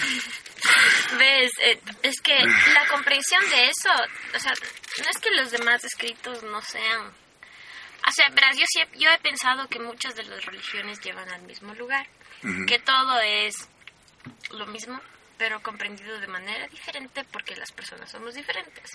[1.18, 1.50] ¿Ves?
[1.60, 2.34] Eh, es que
[2.74, 3.90] la comprensión de eso,
[4.34, 7.12] o sea, no es que los demás escritos no sean...
[8.08, 11.28] O sea, verás, yo, sí he- yo he pensado que muchas de las religiones llevan
[11.30, 12.06] al mismo lugar,
[12.66, 13.54] que todo es
[14.50, 15.00] lo mismo,
[15.38, 18.90] pero comprendido de manera diferente porque las personas somos diferentes.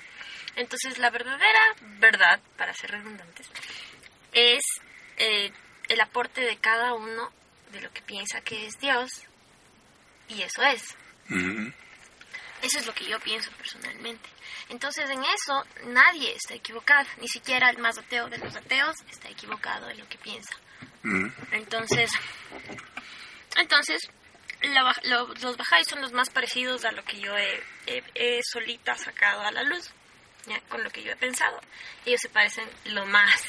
[0.56, 1.60] Entonces, la verdadera
[2.00, 3.48] verdad, para ser redundantes,
[4.34, 4.64] es
[5.18, 5.52] eh,
[5.92, 7.32] el aporte de cada uno
[7.72, 9.10] de lo que piensa que es Dios,
[10.28, 10.84] y eso es.
[12.62, 14.30] Eso es lo que yo pienso personalmente.
[14.70, 19.30] Entonces en eso nadie está equivocado, ni siquiera el más ateo de los ateos está
[19.30, 20.54] equivocado en lo que piensa.
[21.52, 22.12] Entonces,
[23.58, 24.02] entonces
[24.62, 28.40] la lo- los bajáis son los más parecidos a lo que yo he, he- he
[28.44, 29.90] solita sacado a la luz,
[30.46, 30.60] ¿ya?
[30.70, 31.60] con lo que yo he pensado.
[32.06, 33.44] Ellos se parecen lo más.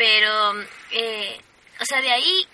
[0.00, 0.58] Pero,
[0.92, 1.38] eh,
[1.78, 2.48] o sea, de ahí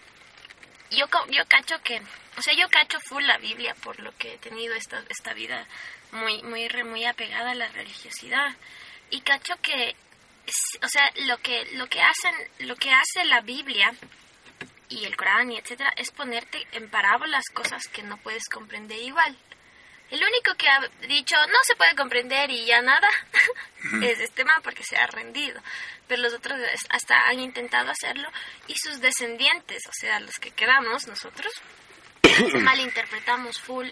[0.91, 2.03] yo, yo cacho que,
[2.37, 5.65] o sea, yo cacho full la Biblia por lo que he tenido esta, esta vida
[6.11, 8.49] muy, muy, muy apegada a la religiosidad.
[9.11, 9.95] Y cacho que,
[10.83, 12.35] o sea, lo que, lo que hacen,
[12.67, 13.95] lo que hace la Biblia
[14.89, 19.39] y el Corán y etcétera es ponerte en parábolas cosas que no puedes comprender igual.
[20.11, 23.09] El único que ha dicho no se puede comprender y ya nada
[24.03, 25.61] es este man porque se ha rendido.
[26.09, 28.29] Pero los otros hasta han intentado hacerlo
[28.69, 31.53] y sus descendientes, o sea, los que quedamos nosotros,
[32.63, 33.89] malinterpretamos full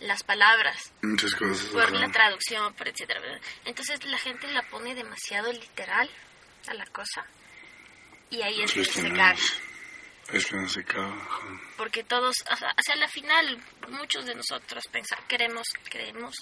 [0.00, 1.94] las palabras muchas cosas por ajá.
[1.94, 3.20] la traducción, por etcétera.
[3.64, 6.10] Entonces la gente la pone demasiado literal
[6.68, 7.24] a la cosa
[8.30, 9.36] y ahí es donde se caga.
[10.32, 11.28] es que no se caga.
[11.76, 16.34] Porque todos, o sea, hacia la final, muchos de nosotros pensar, queremos, creemos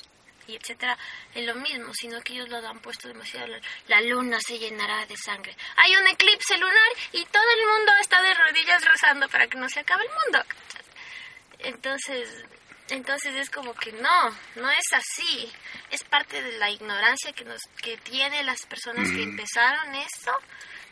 [0.47, 0.97] y etcétera,
[1.35, 3.47] en lo mismo, sino que ellos lo han puesto demasiado.
[3.49, 5.57] La, la luna se llenará de sangre.
[5.77, 9.69] Hay un eclipse lunar y todo el mundo está de rodillas rezando para que no
[9.69, 10.45] se acabe el mundo.
[11.61, 12.29] Entonces,
[12.89, 15.51] entonces es como que no, no es así.
[15.91, 19.31] Es parte de la ignorancia que nos que tiene las personas que Mm.
[19.31, 20.33] empezaron esto,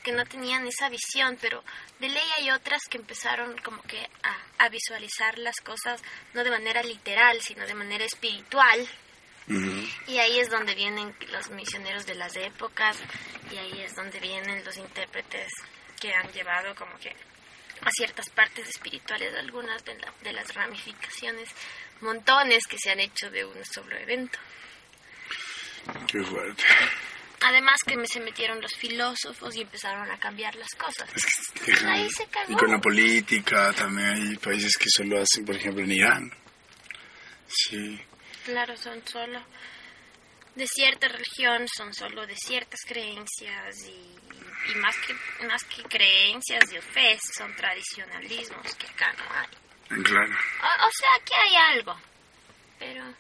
[0.05, 1.63] que no tenían esa visión, pero
[1.99, 6.01] de ley hay otras que empezaron como que a, a visualizar las cosas
[6.33, 8.89] no de manera literal, sino de manera espiritual.
[9.48, 12.96] Y ahí es donde vienen los misioneros de las épocas
[13.50, 15.50] y ahí es donde vienen los intérpretes
[16.00, 21.48] que han llevado como que a ciertas partes espirituales algunas de, de las ramificaciones,
[22.00, 24.38] montones que se han hecho de un solo evento.
[26.07, 26.62] Qué fuerte.
[27.42, 31.09] Además que me se metieron los filósofos y empezaron a cambiar las cosas.
[31.87, 32.53] Ahí se cagó.
[32.53, 36.31] Y con la política también hay países que solo hacen, por ejemplo, en Irán.
[37.48, 37.98] Sí.
[38.44, 39.44] Claro, son solo
[40.55, 44.18] de cierta religión, son solo de ciertas creencias y,
[44.72, 50.03] y más que más que creencias y fe, son tradicionalismos que acá no hay.
[50.03, 50.33] Claro.
[50.33, 52.00] O, o sea, aquí hay algo,
[52.79, 53.14] pero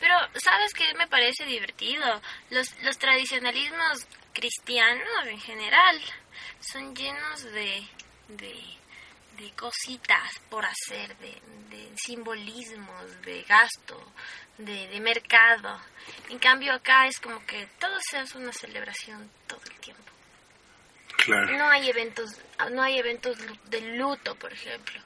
[0.00, 2.04] pero, ¿sabes qué me parece divertido?
[2.50, 6.00] Los, los tradicionalismos cristianos en general
[6.60, 7.88] son llenos de,
[8.28, 8.60] de,
[9.36, 14.12] de cositas por hacer, de, de simbolismos, de gasto,
[14.58, 15.80] de, de mercado.
[16.28, 20.02] En cambio acá es como que todo se hace una celebración todo el tiempo.
[21.16, 21.56] Claro.
[21.56, 22.30] No hay eventos,
[22.72, 25.00] no hay eventos de luto, por ejemplo.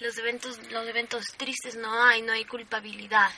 [0.00, 3.30] Los eventos, los eventos tristes no hay, no hay culpabilidad.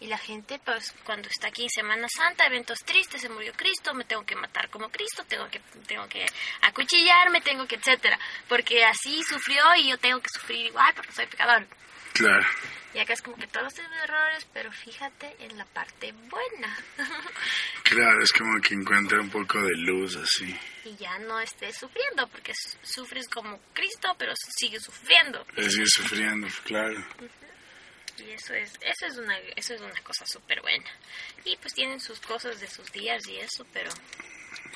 [0.00, 3.94] Y la gente, pues, cuando está aquí en Semana Santa, eventos tristes, se murió Cristo,
[3.94, 6.24] me tengo que matar como Cristo, tengo que, tengo que
[6.62, 8.18] acuchillarme, tengo que, etcétera.
[8.48, 11.66] Porque así sufrió y yo tengo que sufrir igual porque soy pecador.
[12.12, 12.46] Claro.
[12.94, 16.76] Y acá es como que todos tienen errores, pero fíjate en la parte buena.
[17.82, 20.58] claro, es como que encuentra un poco de luz así.
[20.84, 25.44] Y ya no estés sufriendo, porque sufres como Cristo, pero sigues sufriendo.
[25.56, 27.04] Sigues sufriendo, claro.
[28.20, 30.90] Y eso es, eso es una, eso es una cosa súper buena.
[31.44, 33.90] Y pues tienen sus cosas de sus días y eso, pero...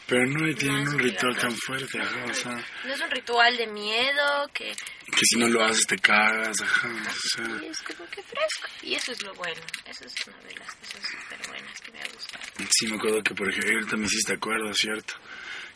[0.07, 2.65] Pero no tienen un ritual tan fuerte, ajá, o sea...
[2.85, 4.73] No es un ritual de miedo, que...
[4.73, 7.63] Que si no lo haces te cagas, ajá, o sea...
[7.63, 8.69] Y es como que fresco.
[8.83, 12.01] Y eso es lo bueno, eso es una de las cosas súper buenas que me
[12.01, 12.45] ha gustado.
[12.71, 15.15] Sí, me acuerdo que, por ejemplo, también hiciste acuerdo, ¿cierto?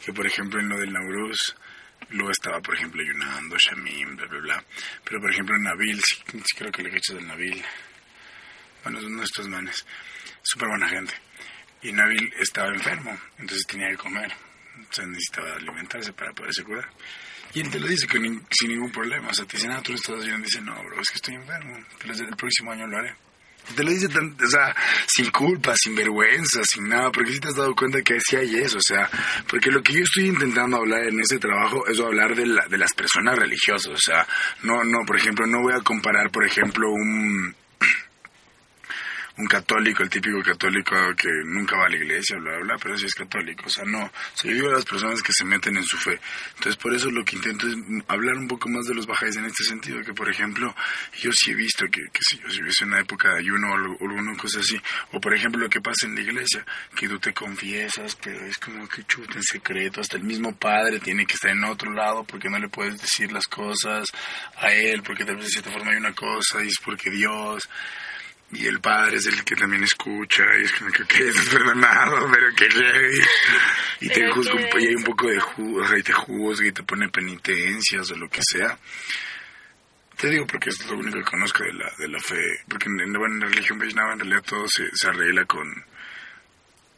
[0.04, 1.56] Que, por ejemplo, en lo del Nauruz
[2.10, 4.64] luego estaba, por ejemplo, ayunando, Shamim, bla, bla, bla.
[5.04, 7.64] Pero, por ejemplo, Nabil, sí, sí creo que le echas del Nabil.
[8.82, 9.84] Bueno, son nuestros manes.
[10.42, 11.14] Súper buena gente.
[11.82, 14.32] Y Nabil estaba enfermo, entonces tenía que comer.
[14.90, 16.88] Sea, necesitaba alimentarse para poderse curar.
[17.54, 18.18] Y él te lo dice que
[18.50, 19.28] sin ningún problema.
[19.28, 20.44] O sea, te dice, ah, tú estás haciendo.
[20.44, 21.78] Dice, no, bro, es que estoy enfermo.
[21.98, 23.14] Pero el próximo año lo haré.
[23.74, 24.74] Te lo dice tan, o sea,
[25.06, 28.56] sin culpa, sin vergüenza, sin nada, porque si te has dado cuenta que sí hay
[28.56, 29.10] eso, o sea,
[29.48, 32.78] porque lo que yo estoy intentando hablar en este trabajo es hablar de, la, de
[32.78, 34.26] las personas religiosas, o sea,
[34.62, 37.54] no, no, por ejemplo, no voy a comparar, por ejemplo, un
[39.38, 42.96] un católico, el típico católico que nunca va a la iglesia, bla, bla, bla, pero
[42.96, 43.64] sí es católico.
[43.66, 44.04] O sea, no.
[44.04, 46.18] O yo a las personas que se meten en su fe.
[46.56, 47.74] Entonces, por eso lo que intento es
[48.08, 50.74] hablar un poco más de los bajáis en este sentido, que por ejemplo,
[51.20, 54.36] yo sí he visto que, que si, si hubiese una época de ayuno o alguna
[54.36, 54.80] cosa así,
[55.12, 58.56] o por ejemplo lo que pasa en la iglesia, que tú te confiesas, pero es
[58.58, 62.24] como que chuta en secreto, hasta el mismo padre tiene que estar en otro lado
[62.24, 64.08] porque no le puedes decir las cosas
[64.56, 67.68] a él, porque tal vez de cierta forma hay una cosa y es porque Dios
[68.52, 72.30] y el padre es el que también escucha y es como que ok, estás perdonado
[72.32, 72.68] pero que
[74.00, 77.08] y te juzga y hay un poco de juzga y te juzga y te pone
[77.08, 78.78] penitencias o lo que sea.
[80.16, 83.00] Te digo porque es lo único que conozco de la, de la fe porque en,
[83.00, 85.66] en la religión Vaishnava en realidad todo se, se arregla con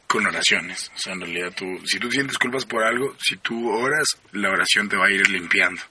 [0.05, 0.91] con oraciones.
[0.95, 4.51] O sea en realidad tú si tú sientes culpas por algo si tú oras la
[4.51, 5.81] oración te va a ir limpiando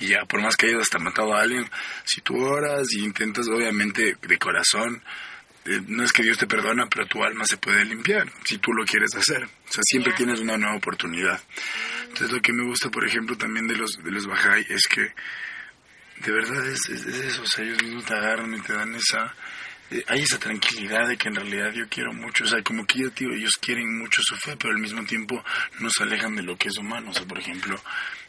[0.00, 1.68] y ya, por más que hayas hasta matado a alguien,
[2.04, 5.02] si tú oras y intentas, obviamente, de corazón,
[5.66, 8.72] eh, no es que Dios te perdona, pero tu alma se puede limpiar, si tú
[8.72, 9.44] lo quieres hacer.
[9.44, 11.38] O sea, siempre tienes una nueva oportunidad.
[12.04, 15.12] Entonces, lo que me gusta, por ejemplo, también de los, de los Bahá'í es que,
[16.24, 17.42] de verdad, es, es, eso.
[17.42, 19.34] O sea, ellos mismos te agarran y te dan esa...
[19.90, 23.00] Eh, hay esa tranquilidad de que en realidad yo quiero mucho, o sea, como que
[23.00, 25.44] yo, tío, ellos quieren mucho su fe, pero al mismo tiempo
[25.80, 27.10] no se alejan de lo que es humano.
[27.10, 27.76] O sea, por ejemplo,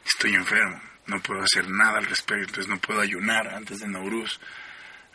[0.03, 4.39] estoy enfermo, no puedo hacer nada al respecto, entonces no puedo ayunar antes de Nauruz.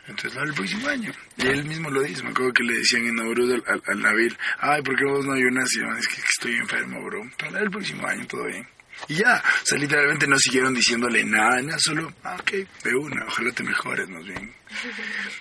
[0.07, 1.11] Entonces lo el próximo año.
[1.35, 4.81] Y él mismo lo dice, me acuerdo que le decían en Nauruz al, al, ay,
[4.81, 5.69] ¿por qué vos no ayunas?
[5.73, 7.21] Y yo, es que, estoy enfermo, bro.
[7.37, 8.65] Para el próximo año todo bien.
[9.09, 12.51] Y ya, o sea, literalmente no siguieron diciéndole nada, nada, solo, ah, ok,
[12.83, 14.51] de una, ojalá te mejores más bien.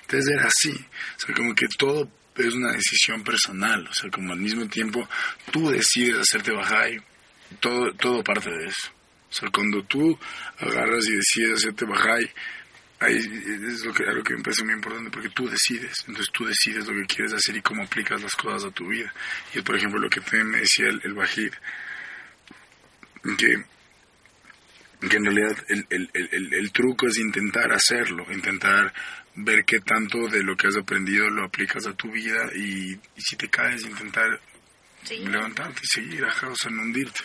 [0.03, 4.33] Entonces era así, o sea, como que todo es una decisión personal, o sea, como
[4.33, 5.09] al mismo tiempo
[5.51, 6.91] tú decides hacerte bajar
[7.61, 8.91] todo, todo parte de eso.
[9.29, 10.19] O sea, cuando tú
[10.59, 12.31] agarras y decides hacerte bajay,
[13.01, 16.05] ahí es lo que, algo que me parece muy importante porque tú decides.
[16.07, 19.13] Entonces tú decides lo que quieres hacer y cómo aplicas las cosas a tu vida.
[19.55, 21.53] Y es, por ejemplo, lo que me decía el, el Bajid,
[23.37, 23.65] que,
[25.09, 28.93] que en realidad el, el, el, el truco es intentar hacerlo, intentar
[29.35, 33.21] ver qué tanto de lo que has aprendido lo aplicas a tu vida y, y
[33.21, 34.41] si te caes, intentar
[35.03, 35.19] Sí.
[35.19, 37.21] levantarte y seguir, ajá, o sea, no hundirte.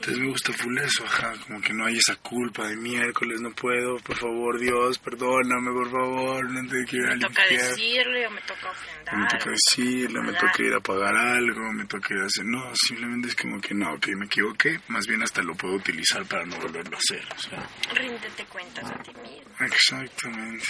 [0.00, 3.50] Entonces me gusta full eso, ajá, como que no hay esa culpa de miércoles, no
[3.50, 7.68] puedo, por favor, Dios, perdóname, por favor, no te quiero ir Me toca infierno.
[7.68, 9.14] decirle o me toca ofendar.
[9.18, 12.46] Me toca decirle, me toca ir a pagar algo, me toca ir a hacer...
[12.46, 16.24] No, simplemente es como que no, que me equivoqué, más bien hasta lo puedo utilizar
[16.24, 17.68] para no volverlo a hacer, o sea...
[17.92, 19.52] Ríndete cuentas a ti mismo.
[19.60, 20.64] Exactamente.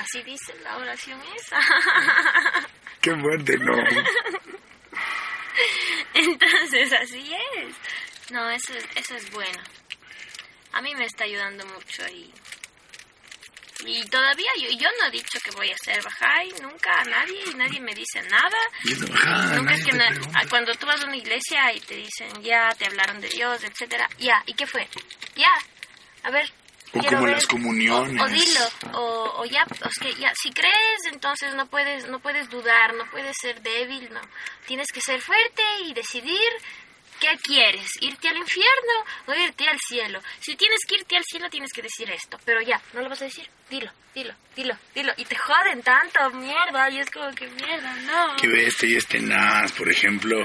[0.00, 1.60] Así dice la oración esa.
[3.00, 3.74] Qué fuerte, no.
[6.14, 7.74] Entonces, así es.
[8.30, 9.62] No, eso es, eso es bueno.
[10.72, 12.32] A mí me está ayudando mucho y...
[13.84, 17.42] Y todavía yo, yo no he dicho que voy a ser bajay, nunca a nadie,
[17.50, 18.56] y nadie me dice nada.
[18.84, 20.38] Y es ajá, Nunca es que te na- pregunta.
[20.40, 23.64] ah, cuando tú vas a una iglesia y te dicen, ya, te hablaron de Dios,
[23.64, 24.88] etcétera, ya, ¿y qué fue?
[25.34, 25.50] Ya,
[26.22, 26.48] a ver.
[26.94, 27.34] O como ver.
[27.34, 28.20] las comuniones.
[28.22, 32.06] O, o dilo, o, o ya, o es que ya, si crees, entonces no puedes,
[32.06, 34.20] no puedes dudar, no puedes ser débil, no.
[34.68, 36.38] Tienes que ser fuerte y decidir
[37.22, 38.94] qué quieres, irte al infierno
[39.26, 40.20] o irte al cielo.
[40.40, 43.22] Si tienes que irte al cielo, tienes que decir esto, pero ya, no lo vas
[43.22, 45.12] a decir, dilo, dilo, dilo, dilo.
[45.16, 48.36] Y te joden tanto, mierda, y es como que mierda, no.
[48.36, 50.42] que ve este y este nada, por ejemplo.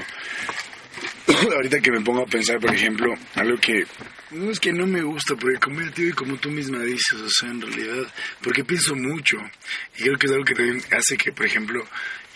[1.54, 3.84] Ahorita que me pongo a pensar, por ejemplo, algo que
[4.30, 7.28] no es que no me gusta, porque te digo y como tú misma dices, o
[7.30, 8.12] sea, en realidad,
[8.42, 9.36] porque pienso mucho
[9.96, 11.86] y creo que es algo que también hace que, por ejemplo,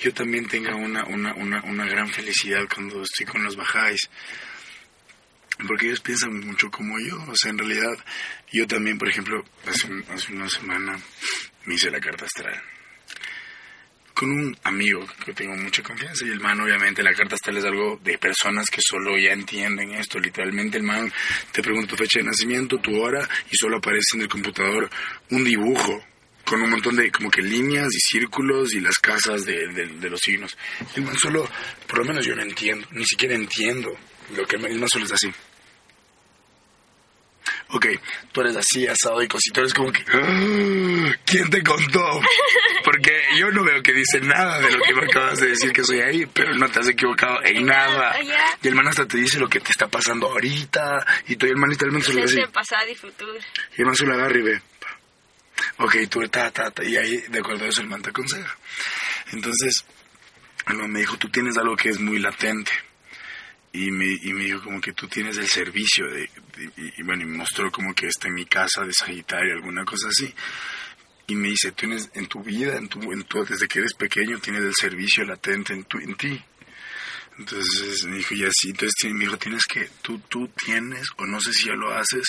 [0.00, 4.00] yo también tenga una, una, una, una gran felicidad cuando estoy con los bajáis.
[5.68, 7.96] Porque ellos piensan mucho como yo, o sea, en realidad,
[8.52, 10.98] yo también, por ejemplo, hace, hace una semana
[11.66, 12.60] me hice la carta astral
[14.22, 17.64] con un amigo que tengo mucha confianza y el man obviamente la carta astral es
[17.64, 20.20] algo de personas que solo ya entienden esto.
[20.20, 21.12] Literalmente el man
[21.50, 24.88] te pregunta tu fecha de nacimiento tu hora y solo aparece en el computador
[25.30, 26.04] un dibujo
[26.44, 30.10] con un montón de como que líneas y círculos y las casas de, de- de
[30.10, 30.56] los signos.
[30.94, 31.48] El man solo
[31.88, 33.90] por lo menos yo no entiendo ni siquiera entiendo
[34.36, 35.32] lo que el man, el man solo es así
[37.74, 37.86] Ok,
[38.32, 40.04] tú eres así, asado y cosito, eres como que...
[40.12, 42.20] "Ah, ¿Quién te contó?
[42.84, 45.82] Porque yo no veo que dice nada de lo que me acabas de decir que
[45.82, 48.14] soy ahí, pero no te has equivocado en nada.
[48.62, 51.50] Y el man hasta te dice lo que te está pasando ahorita, y tú y
[51.50, 52.34] el man literalmente solo así.
[52.34, 53.32] Presente, pasado y futuro.
[53.76, 54.62] Y el man solo agarra y ve.
[55.78, 58.54] Ok, tú, ta, ta, ta, y ahí, de acuerdo a eso, el man te aconseja.
[59.32, 59.84] Entonces,
[60.68, 62.70] el man me dijo, tú tienes algo que es muy latente.
[63.74, 67.02] Y me, y me dijo como que tú tienes el servicio de, de- y, y
[67.04, 70.32] bueno, y me mostró como que está en mi casa de Sagitario, alguna cosa así.
[71.28, 74.38] Y me dice, tienes en tu vida, en tu, en tu- desde que eres pequeño,
[74.40, 76.42] tienes el servicio latente en, tu, en ti.
[77.38, 81.40] Entonces me dijo, y así, entonces me dijo, tienes que, tú, tú tienes, o no
[81.40, 82.26] sé si ya lo haces,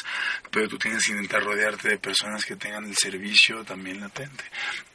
[0.50, 4.46] pero tú tienes que intentar rodearte de personas que tengan el servicio también latente.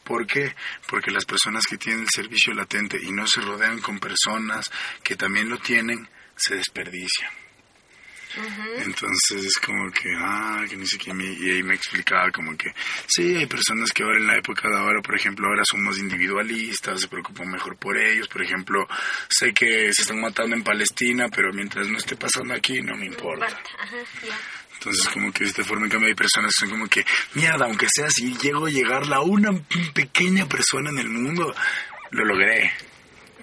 [0.05, 0.55] ¿Por qué?
[0.89, 4.71] Porque las personas que tienen el servicio latente y no se rodean con personas
[5.03, 6.09] que también lo tienen,
[6.39, 7.31] se desperdician.
[8.79, 12.73] Entonces es como que, ah, que ni siquiera y ahí me explicaba como que,
[13.07, 17.01] sí, hay personas que ahora en la época de ahora, por ejemplo, ahora somos individualistas,
[17.01, 18.87] se preocupan mejor por ellos, por ejemplo,
[19.29, 23.07] sé que se están matando en Palestina, pero mientras no esté pasando aquí, no me
[23.07, 23.47] importa.
[23.47, 23.97] Ajá.
[24.75, 27.65] Entonces como que de esta forma en cambio hay personas que son como que, mierda,
[27.65, 29.51] aunque sea así, llego a llegar a una
[29.93, 31.53] pequeña persona en el mundo,
[32.11, 32.73] lo logré.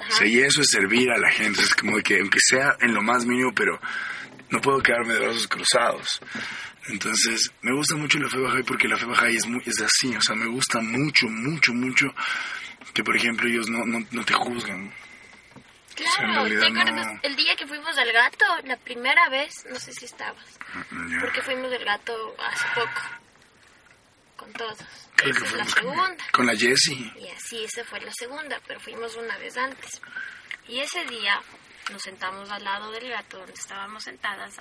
[0.10, 1.62] O sea, y eso es servir a la gente.
[1.62, 3.80] Es como que, aunque sea en lo más mínimo, pero
[4.50, 6.20] no puedo quedarme de brazos cruzados.
[6.88, 10.16] Entonces, me gusta mucho la fe baja porque la fe baja es, muy, es así.
[10.16, 12.08] O sea, me gusta mucho, mucho, mucho
[12.94, 14.94] que, por ejemplo, ellos no, no, no te juzgan.
[15.96, 18.46] sea, en Claro, ¿te acuerdas no- el día que fuimos al gato?
[18.66, 20.46] La primera vez, no sé si estabas,
[21.10, 21.20] Ya.
[21.22, 23.02] porque fuimos al gato hace poco,
[24.36, 24.78] con todos.
[25.16, 26.18] Creo Esa que es la segunda.
[26.32, 27.14] con la Jessie.
[27.20, 30.02] Y así, esa fue la segunda, pero fuimos una vez antes.
[30.68, 31.42] Y ese día
[31.92, 34.56] nos sentamos al lado del gato donde estábamos sentadas,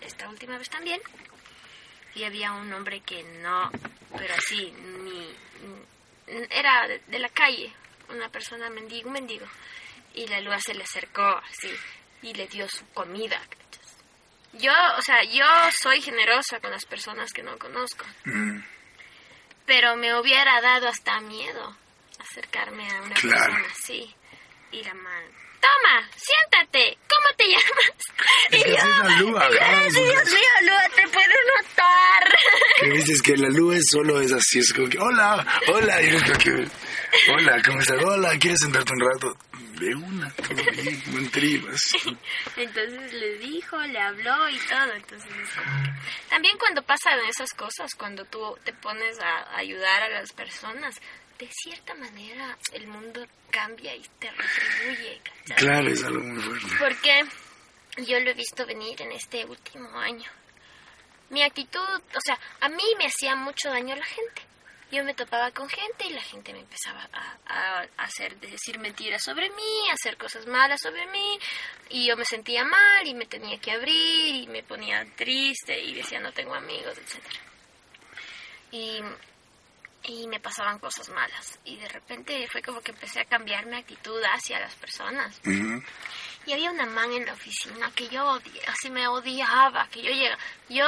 [0.00, 1.00] esta última vez también,
[2.14, 3.70] y había un hombre que no,
[4.16, 5.34] pero así, ni,
[6.28, 7.72] ni- era de, de la calle,
[8.08, 9.46] una persona mendigo, un mendigo,
[10.14, 11.70] y la lua se le acercó así
[12.22, 13.40] y le dio su comida.
[14.54, 15.44] Yo, o sea, yo
[15.80, 18.60] soy generosa con las personas que no conozco, Mm,
[19.66, 21.76] pero me hubiera dado hasta miedo
[22.18, 23.52] acercarme a una Claro.
[23.54, 24.14] persona así.
[24.72, 25.24] Y la man,
[25.60, 27.92] toma, siéntate, ¿cómo te llamas?
[28.50, 30.82] Es y que yo, la lua, y yo, ajá, "Ay, o sea, Dios mío, Lua,
[30.94, 32.38] te puedes notar.
[32.80, 36.22] Que dices que la luz solo es así, es como que, hola, hola, y eres
[36.24, 36.68] como que,
[37.32, 38.02] hola, ¿cómo estás?
[38.02, 39.36] Hola, ¿quieres sentarte un rato?
[39.82, 41.98] De una, todo bien, buen trip, así.
[42.56, 44.92] Entonces le dijo, le habló y todo.
[44.94, 50.32] Entonces que- También cuando pasan esas cosas, cuando tú te pones a ayudar a las
[50.32, 51.00] personas,
[51.38, 55.20] de cierta manera el mundo cambia y te retribuye.
[55.24, 55.56] ¿cachai?
[55.56, 56.76] Claro, es algo muy fuerte.
[56.78, 57.24] Porque
[58.06, 60.30] yo lo he visto venir en este último año.
[61.30, 64.42] Mi actitud, o sea, a mí me hacía mucho daño la gente.
[64.92, 69.22] Yo me topaba con gente y la gente me empezaba a, a hacer, decir mentiras
[69.22, 71.38] sobre mí, a hacer cosas malas sobre mí,
[71.88, 75.94] y yo me sentía mal y me tenía que abrir y me ponía triste y
[75.94, 77.40] decía no tengo amigos, etcétera.
[78.70, 79.00] Y,
[80.04, 83.76] y me pasaban cosas malas y de repente fue como que empecé a cambiar mi
[83.76, 85.40] actitud hacia las personas.
[86.44, 90.36] Y había una man en la oficina que yo así me odiaba, que yo llega,
[90.68, 90.86] yo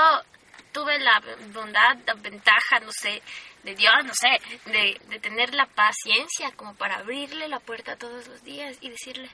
[0.73, 3.23] tuve la bondad, la ventaja, no sé,
[3.65, 4.39] de Dios, no sé,
[4.71, 9.29] de, de tener la paciencia como para abrirle la puerta todos los días y decirle,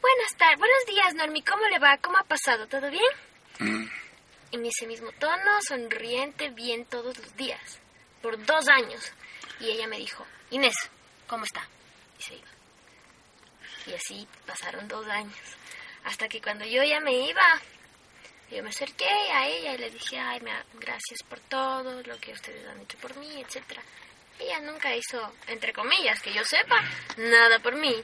[0.00, 1.96] buenas tardes, buenos días, Normi, ¿cómo le va?
[1.98, 2.66] ¿Cómo ha pasado?
[2.68, 3.02] ¿Todo bien?
[3.58, 3.88] Mm.
[4.52, 7.80] En ese mismo tono, sonriente, bien todos los días,
[8.20, 9.12] por dos años.
[9.60, 10.74] Y ella me dijo, Inés,
[11.26, 11.66] ¿cómo está?
[12.18, 12.48] Y se iba.
[13.86, 15.38] Y así pasaron dos años.
[16.04, 17.60] Hasta que cuando yo ya me iba,
[18.50, 22.32] yo me acerqué a ella y le dije, ay, me- gracias por todo, lo que
[22.32, 23.82] ustedes han hecho por mí, etcétera.
[24.38, 26.82] Ella nunca hizo, entre comillas, que yo sepa,
[27.18, 27.94] nada por mí.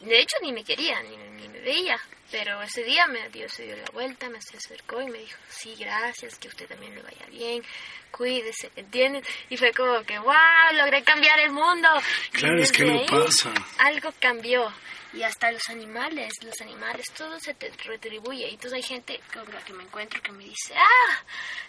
[0.00, 1.98] De hecho, ni me quería, ni, ni me veía.
[2.30, 5.38] Pero ese día me dio, se dio la vuelta, me se acercó y me dijo,
[5.48, 7.62] sí, gracias, que usted también le vaya bien,
[8.10, 9.24] cuídese, ¿entiendes?
[9.48, 10.34] Y fue como que, wow,
[10.74, 11.88] logré cambiar el mundo.
[12.32, 13.54] Y Claro, es que ahí, pasa.
[13.78, 14.70] Algo cambió.
[15.16, 18.48] Y hasta los animales, los animales, todo se te retribuye.
[18.48, 21.24] Y entonces hay gente con la que me encuentro que me dice, ah,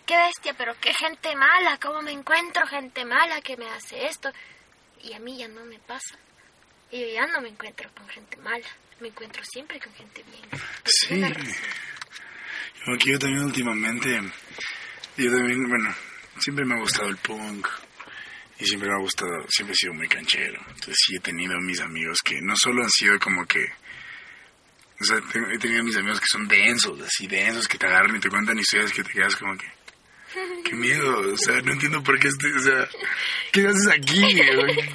[0.06, 4.30] qué bestia, pero qué gente mala, ¿cómo me encuentro gente mala que me hace esto?
[5.02, 6.18] Y a mí ya no me pasa.
[6.92, 8.68] Y yo ya no me encuentro con gente mala,
[9.00, 10.50] me encuentro siempre con gente bien.
[10.86, 11.22] Sí.
[13.00, 14.10] que yo también últimamente,
[15.16, 15.96] yo también, bueno,
[16.38, 17.66] siempre me ha gustado el punk
[18.60, 20.60] y siempre me ha gustado, siempre he sido muy canchero.
[20.68, 23.64] Entonces sí he tenido mis amigos que no solo han sido como que,
[25.00, 25.18] o sea,
[25.54, 28.58] he tenido mis amigos que son densos, así densos, que te agarran y te cuentan
[28.58, 29.68] historias que te quedas como que,
[30.66, 32.88] qué miedo, o sea, no entiendo por qué, estoy, o sea,
[33.52, 34.22] ¿qué haces aquí?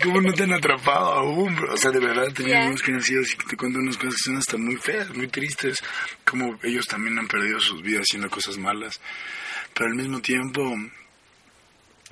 [0.03, 1.55] ¿Cómo no te han atrapado aún?
[1.55, 1.73] bro?
[1.73, 2.63] O sea, de verdad he tenido Ya.
[2.65, 5.09] amigos que han sido así que te cuentan unas cosas que son hasta muy feas,
[5.15, 5.79] muy tristes,
[6.25, 9.01] como ellos también han perdido sus vidas haciendo cosas malas,
[9.73, 10.75] pero al mismo tiempo,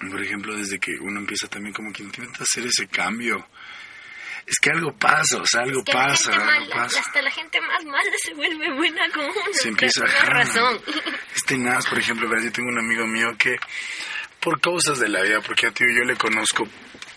[0.09, 3.47] por ejemplo, desde que uno empieza también como que intenta hacer ese cambio,
[4.47, 7.01] es que algo pasa, o sea, algo Es que la pasa, algo mala, pasa.
[7.01, 9.35] hasta la gente más mala se vuelve buena con uno.
[9.53, 10.81] Se empieza razón.
[11.37, 12.47] Es tenaz, por ejemplo, ¿verdad?
[12.47, 13.57] yo tengo un amigo mío que,
[14.41, 16.67] por causas de la vida, porque a ti yo le conozco,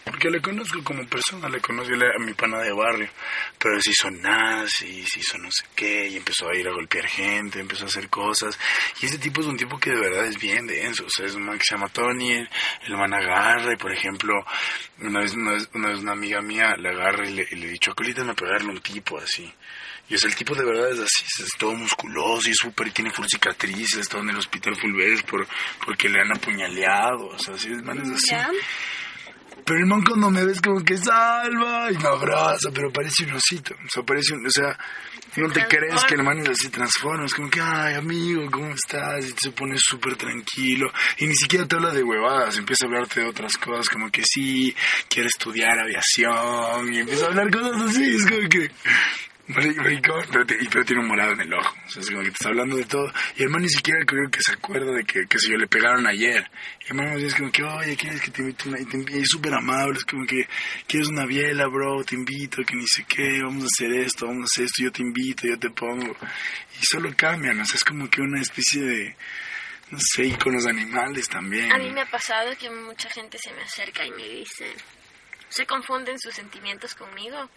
[0.03, 3.09] porque le conozco como persona, le conozco a mi pana de barrio,
[3.57, 7.07] pero se hizo nazi, se hizo no sé qué, y empezó a ir a golpear
[7.07, 8.59] gente, empezó a hacer cosas,
[9.01, 11.35] y ese tipo es un tipo que de verdad es bien denso, o sea, es
[11.35, 14.33] un man que se llama Tony, el, man agarra, y por ejemplo,
[14.99, 17.67] una vez una, vez, una, vez una amiga mía le agarra y le, y le
[17.67, 19.49] dicho, acolítame a pegarle un tipo así,
[20.09, 23.25] y sea, el tipo de verdad es así, es todo musculoso y súper, tiene full
[23.25, 25.47] cicatrices, está en el hospital full veces por,
[25.85, 28.35] porque le han apuñaleado, o sea, sí, el man es así.
[29.65, 33.33] Pero el man cuando me ves como que salva y me abraza, pero parece un
[33.33, 34.77] osito, o sea, parece un, o sea,
[35.37, 38.73] no te crees que el man es así, transforma, es como que, ay, amigo, ¿cómo
[38.73, 39.25] estás?
[39.25, 43.21] Y se pone súper tranquilo, y ni siquiera te habla de huevadas, empieza a hablarte
[43.21, 44.75] de otras cosas, como que sí,
[45.07, 48.69] quiere estudiar aviación, y empieza a hablar cosas así, es como que...
[49.45, 51.75] Marico, maricón, pero, te- pero tiene un morado en el ojo.
[51.85, 53.11] O sea, es como que te está hablando de todo.
[53.35, 55.67] Y el man ni siquiera creo que se acuerda de que, que si yo le
[55.67, 56.49] pegaron ayer.
[56.85, 58.79] Y el man es como que, oye, ¿quieres que te invite una?
[58.79, 60.47] Y, te, es súper amable, es como que,
[60.87, 62.03] ¿quieres una biela, bro?
[62.05, 64.91] Te invito, que ni sé qué, vamos a hacer esto, vamos a hacer esto, yo
[64.93, 66.15] te invito, yo te pongo.
[66.81, 69.15] Y solo cambian, o sea, es como que una especie de,
[69.91, 71.69] no sé, y con los animales también.
[71.69, 74.73] A mí me ha pasado que mucha gente se me acerca y me dice,
[75.49, 77.49] se confunden sus sentimientos conmigo.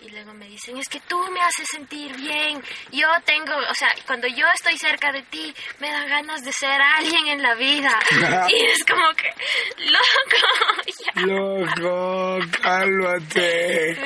[0.00, 2.62] Y luego me dicen, es que tú me haces sentir bien.
[2.90, 6.80] Yo tengo, o sea, cuando yo estoy cerca de ti, me dan ganas de ser
[6.80, 7.98] alguien en la vida.
[8.48, 9.30] y es como que,
[9.90, 11.22] loco, ya.
[11.22, 13.96] Loco, cálmate.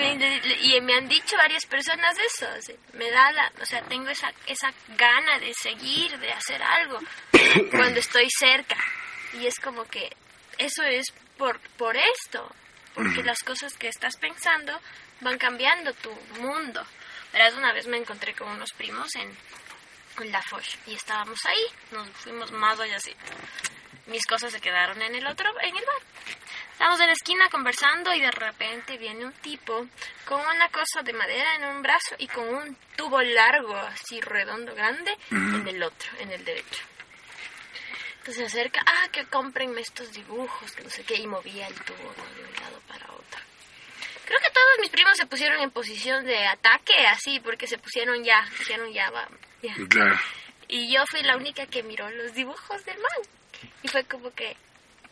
[0.62, 2.46] Y me han dicho varias personas eso.
[2.58, 6.62] o sea, me da la, o sea, tengo esa, esa gana de seguir, de hacer
[6.62, 6.98] algo
[7.70, 8.76] cuando estoy cerca.
[9.34, 10.10] Y es como que
[10.58, 12.50] eso es por, por esto.
[12.94, 14.72] Porque las cosas que estás pensando
[15.20, 16.10] van cambiando tu
[16.40, 16.84] mundo.
[17.32, 19.36] Verás, una vez me encontré con unos primos en,
[20.30, 23.14] La Foch y estábamos ahí, nos fuimos más allá así.
[24.06, 26.02] Mis cosas se quedaron en el otro, en el bar.
[26.72, 29.86] Estábamos en la esquina conversando y de repente viene un tipo
[30.26, 34.74] con una cosa de madera en un brazo y con un tubo largo, así redondo,
[34.74, 36.82] grande, en el otro, en el derecho.
[38.18, 41.74] Entonces se acerca, ah, que cómprenme estos dibujos, que no sé qué, y movía el
[41.76, 43.40] tubo de un lado para otro.
[44.26, 48.22] Creo que todos mis primos se pusieron en posición de ataque, así, porque se pusieron
[48.24, 49.26] ya, dijeron ya, va,
[49.62, 49.74] ya.
[49.88, 50.18] Claro.
[50.68, 53.70] Y yo fui la única que miró los dibujos del man.
[53.82, 54.56] Y fue como que,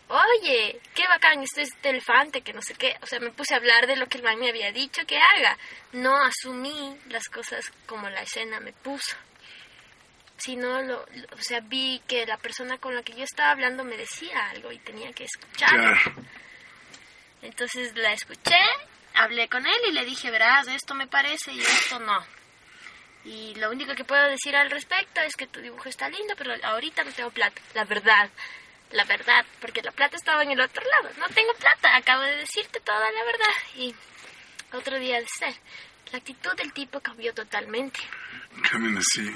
[0.08, 2.96] oye, qué bacán, esto es este elefante, que no sé qué.
[3.02, 5.16] O sea, me puse a hablar de lo que el man me había dicho que
[5.16, 5.56] haga.
[5.92, 9.16] No asumí las cosas como la escena me puso.
[10.36, 13.84] Sino, lo, lo- o sea, vi que la persona con la que yo estaba hablando
[13.84, 15.94] me decía algo y tenía que escucharlo.
[16.02, 16.26] Claro.
[17.42, 18.56] Entonces la escuché,
[19.14, 22.24] hablé con él y le dije, verás, esto me parece y esto no.
[23.24, 26.54] Y lo único que puedo decir al respecto es que tu dibujo está lindo, pero
[26.62, 27.60] ahorita no tengo plata.
[27.72, 28.28] La verdad,
[28.90, 31.14] la verdad, porque la plata estaba en el otro lado.
[31.18, 33.54] No tengo plata, acabo de decirte toda la verdad.
[33.76, 33.94] Y
[34.72, 35.54] otro día de ser.
[36.12, 38.00] La actitud del tipo cambió totalmente.
[38.70, 39.28] Camina así.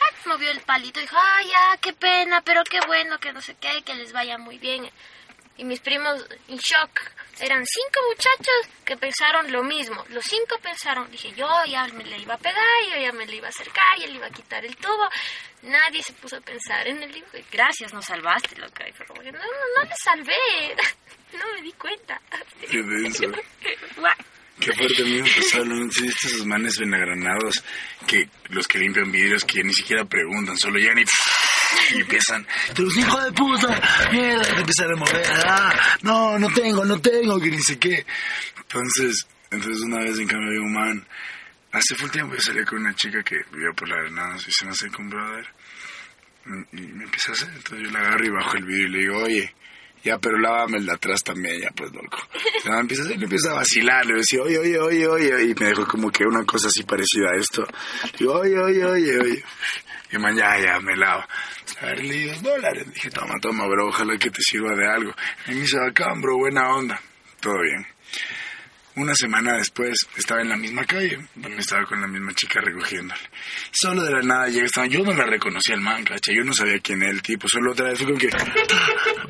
[0.00, 3.42] Ah, movió el palito y dijo, ay, ya, qué pena, pero qué bueno, que no
[3.42, 4.90] sé qué, que les vaya muy bien.
[5.58, 7.00] Y mis primos en shock.
[7.40, 10.04] Eran cinco muchachos que pensaron lo mismo.
[10.08, 13.36] Los cinco pensaron, dije, yo ya me le iba a pegar, yo ya me le
[13.36, 15.08] iba a acercar, ya le iba a quitar el tubo.
[15.62, 17.16] Nadie se puso a pensar en el.
[17.16, 18.88] Y gracias, nos salvaste, loca.
[18.88, 20.34] Y fue como que, no, no, no le salvé.
[21.30, 22.18] No me di cuenta.
[22.70, 23.24] Qué denso.
[24.60, 25.90] Qué fuerte a mí me pasó, ¿no?
[25.92, 27.62] Sí, esos manes benagranados
[28.06, 31.04] que los que limpian vidrios que ni siquiera preguntan, solo llegan y,
[31.94, 36.38] y empiezan, "Tú eres un hijo de puta, mierda, te empiezan a mover, ah, no,
[36.38, 38.04] no tengo, no tengo, que ni sé qué.
[38.58, 41.06] Entonces, entonces una vez en cambio un man,
[41.72, 44.64] hace full tiempo yo salía con una chica que vivía por la Granadas y se
[44.64, 45.46] me hace con brother.
[46.72, 48.90] Y y me empieza a hacer, entonces yo la agarro y bajo el vidrio y
[48.90, 49.54] le digo, oye,
[50.04, 52.18] ya, pero lávame el de atrás también, ya, pues, loco.
[52.62, 52.80] Se me
[53.14, 56.44] empieza, a- vacilar, le decía, oye, oye, oye, oye, y me dejó como que una
[56.44, 57.66] cosa así parecida a esto.
[58.18, 59.44] Digo, oye, oye, oye, oye.
[60.10, 61.22] Y man, ya, ya, me lavo.
[61.82, 62.86] A ver, le dos dólares.
[62.94, 65.12] Dije, toma, toma, bro, ojalá que te sirva de algo.
[65.48, 67.00] Y me dice, bacán, bro, buena onda.
[67.40, 67.86] Todo bien.
[68.98, 73.20] Una semana después estaba en la misma calle, donde estaba con la misma chica recogiéndole.
[73.70, 76.52] Solo de la nada llega, estaba, yo no me reconocía al man, cacha, yo no
[76.52, 78.28] sabía quién era el tipo, solo otra vez fue como que,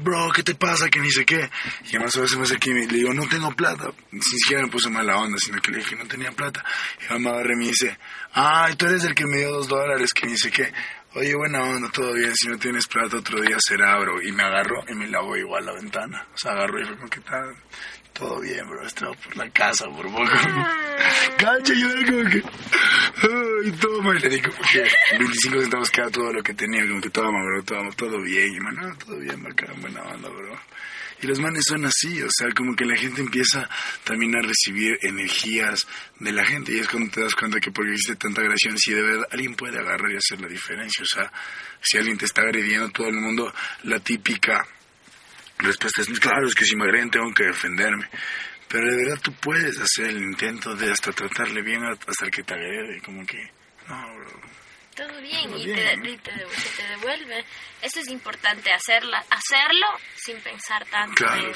[0.01, 0.89] bro, ¿qué te pasa?
[0.89, 1.51] Que ni sé qué.
[1.85, 3.91] Y además a veces me y me- le digo, no tengo plata.
[4.11, 6.65] Ni siquiera me puso mala onda, sino que le dije no tenía plata.
[7.09, 7.99] Y mamá agarra y me dice,
[8.33, 10.73] ay, tú eres el que me dio dos dólares, que ni sé qué.
[11.15, 14.23] Oye, buena onda, todo bien, si no tienes plata otro día será, bro.
[14.23, 16.27] Y me agarró y me lavó igual la ventana.
[16.35, 17.55] O sea, agarró y fue como que tal,
[18.19, 20.25] todo bien, bro, estaba por la casa por poco.
[21.39, 22.43] Cacha, yo era como que,
[23.23, 27.01] ay, toma, y le di como que 25 centavos cada todo lo que tenía, como
[27.01, 30.59] que toma, bro, toma, todo bien, y man, no, todo bien, bacán, buena onda, bro.
[31.21, 33.69] Y los manes son así, o sea, como que la gente empieza
[34.05, 35.81] también a recibir energías
[36.21, 36.73] de la gente.
[36.73, 39.57] Y es cuando te das cuenta que porque hiciste tanta agresión, si de verdad alguien
[39.57, 41.33] puede agarrar y hacer la diferencia, o sea,
[41.81, 43.53] si alguien te está agrediendo, todo el mundo,
[43.83, 44.65] la típica
[45.59, 48.09] respuesta es, claro, es que si me agreden tengo que defenderme.
[48.69, 52.55] Pero de verdad tú puedes hacer el intento de hasta tratarle bien hasta que te
[52.55, 53.39] agrede, como que,
[53.89, 54.41] no, bro.
[54.95, 56.09] Todo bien, Todo y, bien, te, ¿no?
[56.11, 57.45] y te te devuelve.
[57.81, 59.87] Eso es importante, hacerla, hacerlo
[60.17, 61.53] sin pensar tanto Claro.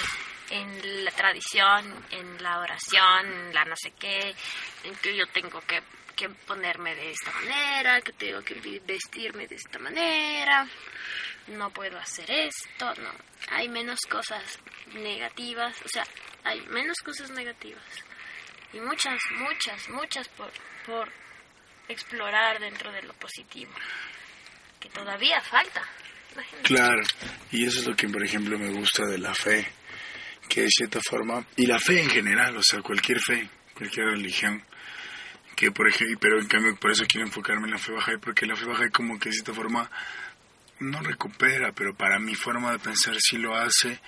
[0.50, 4.34] en, en la tradición, en la oración, en la no sé qué,
[4.84, 5.82] en que yo tengo que,
[6.16, 8.54] que ponerme de esta manera, que tengo que
[8.86, 10.66] vestirme de esta manera,
[11.48, 13.10] no puedo hacer esto, no.
[13.50, 14.58] Hay menos cosas
[14.94, 16.04] negativas, o sea,
[16.44, 17.84] hay menos cosas negativas.
[18.72, 20.50] Y muchas, muchas, muchas por,
[20.86, 21.12] por
[21.88, 23.72] explorar dentro de lo positivo,
[24.80, 25.82] que todavía falta.
[26.62, 27.02] Claro,
[27.50, 29.66] y eso es lo que, por ejemplo, me gusta de la fe,
[30.48, 34.64] que de cierta forma, y la fe en general, o sea, cualquier fe, cualquier religión,
[35.54, 38.46] que por ejemplo, pero en cambio por eso quiero enfocarme en la fe baja, porque
[38.46, 39.90] la fe baja como que de cierta forma
[40.82, 44.00] no recupera, pero para mi forma de pensar sí lo hace,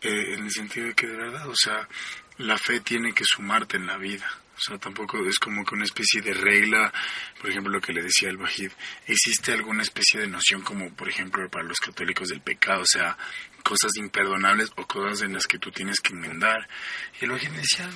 [0.00, 1.88] eh, en el sentido de que de verdad, o sea,
[2.38, 4.26] la fe tiene que sumarte en la vida.
[4.56, 6.92] O sea, tampoco es como que una especie de regla,
[7.40, 8.72] por ejemplo, lo que le decía el Bajid,
[9.06, 13.16] existe alguna especie de noción como, por ejemplo, para los católicos del pecado, o sea,
[13.62, 16.68] cosas imperdonables o cosas en las que tú tienes que enmendar.
[17.20, 17.88] Y el Bajid decía,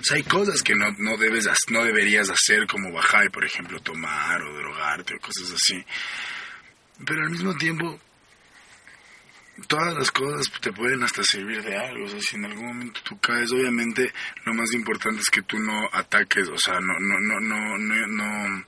[0.00, 3.80] o sea, hay cosas que no, no, debes, no deberías hacer como bajar, por ejemplo,
[3.80, 5.84] tomar o drogarte o cosas así.
[7.04, 7.98] Pero al mismo tiempo,
[9.66, 12.04] todas las cosas te pueden hasta servir de algo.
[12.04, 14.12] O sea, si en algún momento tú caes, obviamente
[14.44, 18.06] lo más importante es que tú no ataques, o sea, no, no, no, no, no,
[18.06, 18.66] no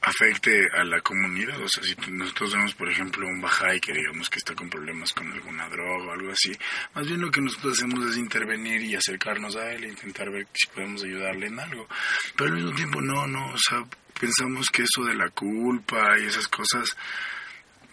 [0.00, 1.60] afecte a la comunidad.
[1.60, 5.12] O sea, si nosotros vemos, por ejemplo, un bajay que digamos que está con problemas
[5.12, 6.52] con alguna droga o algo así,
[6.94, 10.46] más bien lo que nosotros hacemos es intervenir y acercarnos a él e intentar ver
[10.52, 11.88] si podemos ayudarle en algo.
[12.36, 13.84] Pero al mismo tiempo no, no, o sea,
[14.18, 16.96] pensamos que eso de la culpa y esas cosas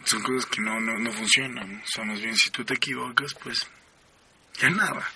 [0.05, 1.81] son cosas que no, no, no funcionan.
[1.83, 3.67] O sea, más bien si tú te equivocas, pues
[4.59, 5.07] ya nada.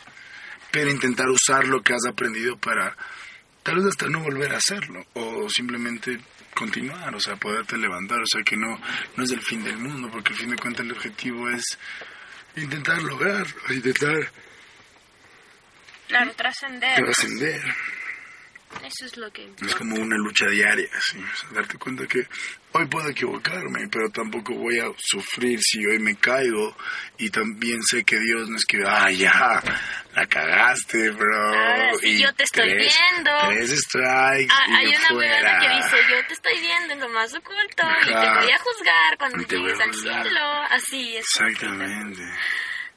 [0.72, 2.96] Pero intentar usar lo que has aprendido para
[3.64, 6.20] tal vez hasta no volver a hacerlo o simplemente
[6.58, 8.80] continuar, o sea, poderte levantar, o sea, que no,
[9.16, 11.64] no es el fin del mundo, porque al fin de cuentas el objetivo es
[12.56, 14.32] intentar lograr, intentar
[16.08, 16.96] Claro, trascender.
[17.04, 17.62] trascender.
[18.84, 19.50] Eso es lo que...
[19.66, 21.18] Es como una lucha diaria, ¿sí?
[21.20, 22.28] O sea, darte cuenta que
[22.74, 26.76] hoy puedo equivocarme, pero tampoco voy a sufrir si hoy me caigo.
[27.18, 29.62] Y también sé que Dios no es que, ah, ya,
[30.14, 31.48] la cagaste, bro.
[31.48, 33.32] Ahora sí, y yo te estoy tres- viendo.
[33.50, 37.10] Tres strikes Ah, y hay una huevona que dice, yo te estoy viendo en lo
[37.10, 38.42] más oculto y te Ajá.
[38.42, 40.42] voy a juzgar cuando te llegues al cielo.
[40.70, 41.26] Así es.
[41.26, 42.22] Exactamente.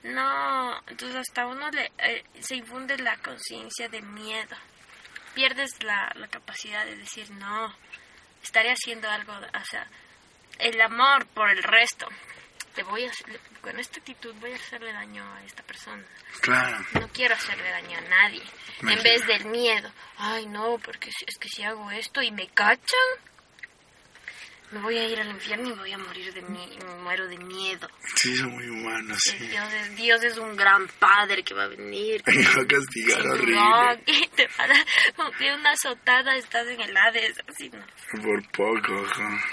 [0.03, 4.57] No, entonces hasta uno le, eh, se infunde la conciencia de miedo.
[5.35, 7.75] Pierdes la, la capacidad de decir, no,
[8.43, 9.87] estaré haciendo algo, o sea,
[10.59, 12.09] el amor por el resto.
[12.75, 13.11] Te voy a,
[13.61, 16.05] con esta actitud voy a hacerle daño a esta persona.
[16.41, 16.85] Claro.
[17.01, 18.43] No quiero hacerle daño a nadie.
[18.83, 19.91] En vez del miedo.
[20.19, 23.09] Ay, no, porque si- es que si hago esto y me cachan,
[24.73, 26.67] me voy a ir al infierno y voy a morir de me
[27.03, 27.89] muero de miedo.
[28.15, 29.37] Sí, son muy humanos, sí.
[29.39, 32.23] Dios, es, Dios es un gran padre que va a venir.
[32.27, 33.55] Me va a castigar horrible.
[33.57, 37.69] No, que te va a dar como que una azotada, estás en el Hades, así
[37.71, 37.85] no.
[38.23, 39.45] Por poco, ajá.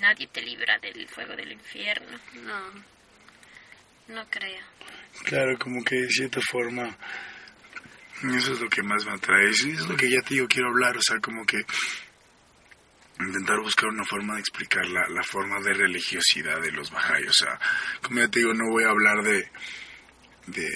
[0.00, 2.18] Nadie te libra del fuego del infierno.
[2.42, 2.84] No,
[4.08, 4.62] no creo.
[5.24, 6.96] Claro, como que de cierta forma
[8.22, 9.48] eso es lo que más me atrae.
[9.48, 11.58] Eso es lo que ya te digo, quiero hablar, o sea, como que
[13.20, 17.26] intentar buscar una forma de explicar la, la forma de religiosidad de los Bahá'í.
[17.26, 17.58] O sea,
[18.02, 19.50] como ya te digo, no voy a hablar de,
[20.46, 20.68] de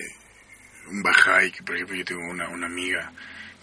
[0.89, 3.13] un Bahá'í, que por ejemplo yo tengo una, una amiga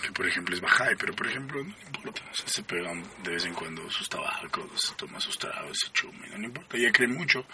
[0.01, 3.31] que por ejemplo es Bahá'í, pero por ejemplo no importa, o sea, se pegan de
[3.31, 7.07] vez en cuando sus tabacos, se toma sus tragos, se chuma, no importa, ella cree
[7.07, 7.45] mucho,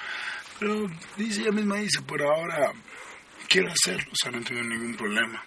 [0.60, 2.72] pero dice, ella misma dice, por ahora
[3.48, 5.44] quiero hacerlo, o sea, no tengo ningún problema.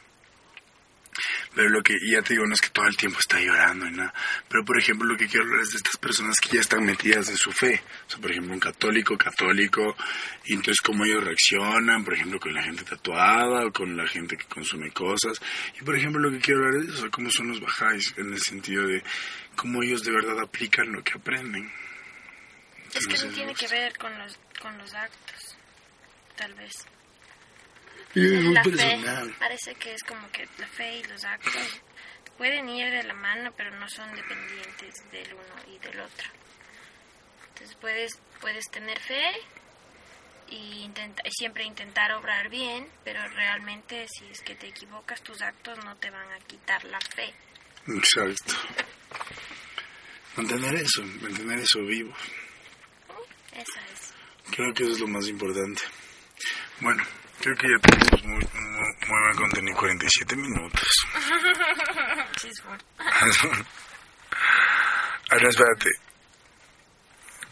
[1.55, 3.87] Pero lo que, y ya te digo, no es que todo el tiempo está llorando
[3.87, 4.15] y nada.
[4.49, 7.29] Pero, por ejemplo, lo que quiero hablar es de estas personas que ya están metidas
[7.31, 7.83] en su fe.
[8.07, 9.97] O sea, por ejemplo, un católico, católico,
[10.45, 14.37] y entonces cómo ellos reaccionan, por ejemplo, con la gente tatuada o con la gente
[14.37, 15.41] que consume cosas.
[15.81, 18.41] Y, por ejemplo, lo que quiero hablar es eso, cómo son los bajáis, en el
[18.41, 19.03] sentido de
[19.57, 21.71] cómo ellos de verdad aplican lo que aprenden.
[22.95, 25.57] Es que no Entonces, tiene que ver con los, con los actos,
[26.37, 26.87] tal vez.
[28.15, 29.35] Y es muy La fe, personal.
[29.39, 31.81] parece que es como que la fe y los actos
[32.37, 36.29] pueden ir de la mano, pero no son dependientes del uno y del otro.
[37.49, 39.33] Entonces puedes, puedes tener fe
[40.49, 45.85] y, intenta- siempre intentar obrar bien, pero realmente si es que te equivocas, tus actos
[45.85, 47.35] no te van a quitar la fe.
[47.89, 48.55] Exacto.
[50.37, 52.15] Mantener eso, mantener eso vivo.
[53.53, 54.15] Esa es.
[54.53, 55.83] Creo que eso es lo más importante.
[56.81, 57.03] Bueno,
[57.41, 60.89] creo que ya tenemos muy, muy, muy buen contenido, 47 minutos.
[62.41, 62.63] Sí, es
[63.43, 63.65] bueno.
[65.31, 65.91] Ahora espérate.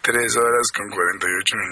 [0.03, 1.65] 3 horas con 48 minutos.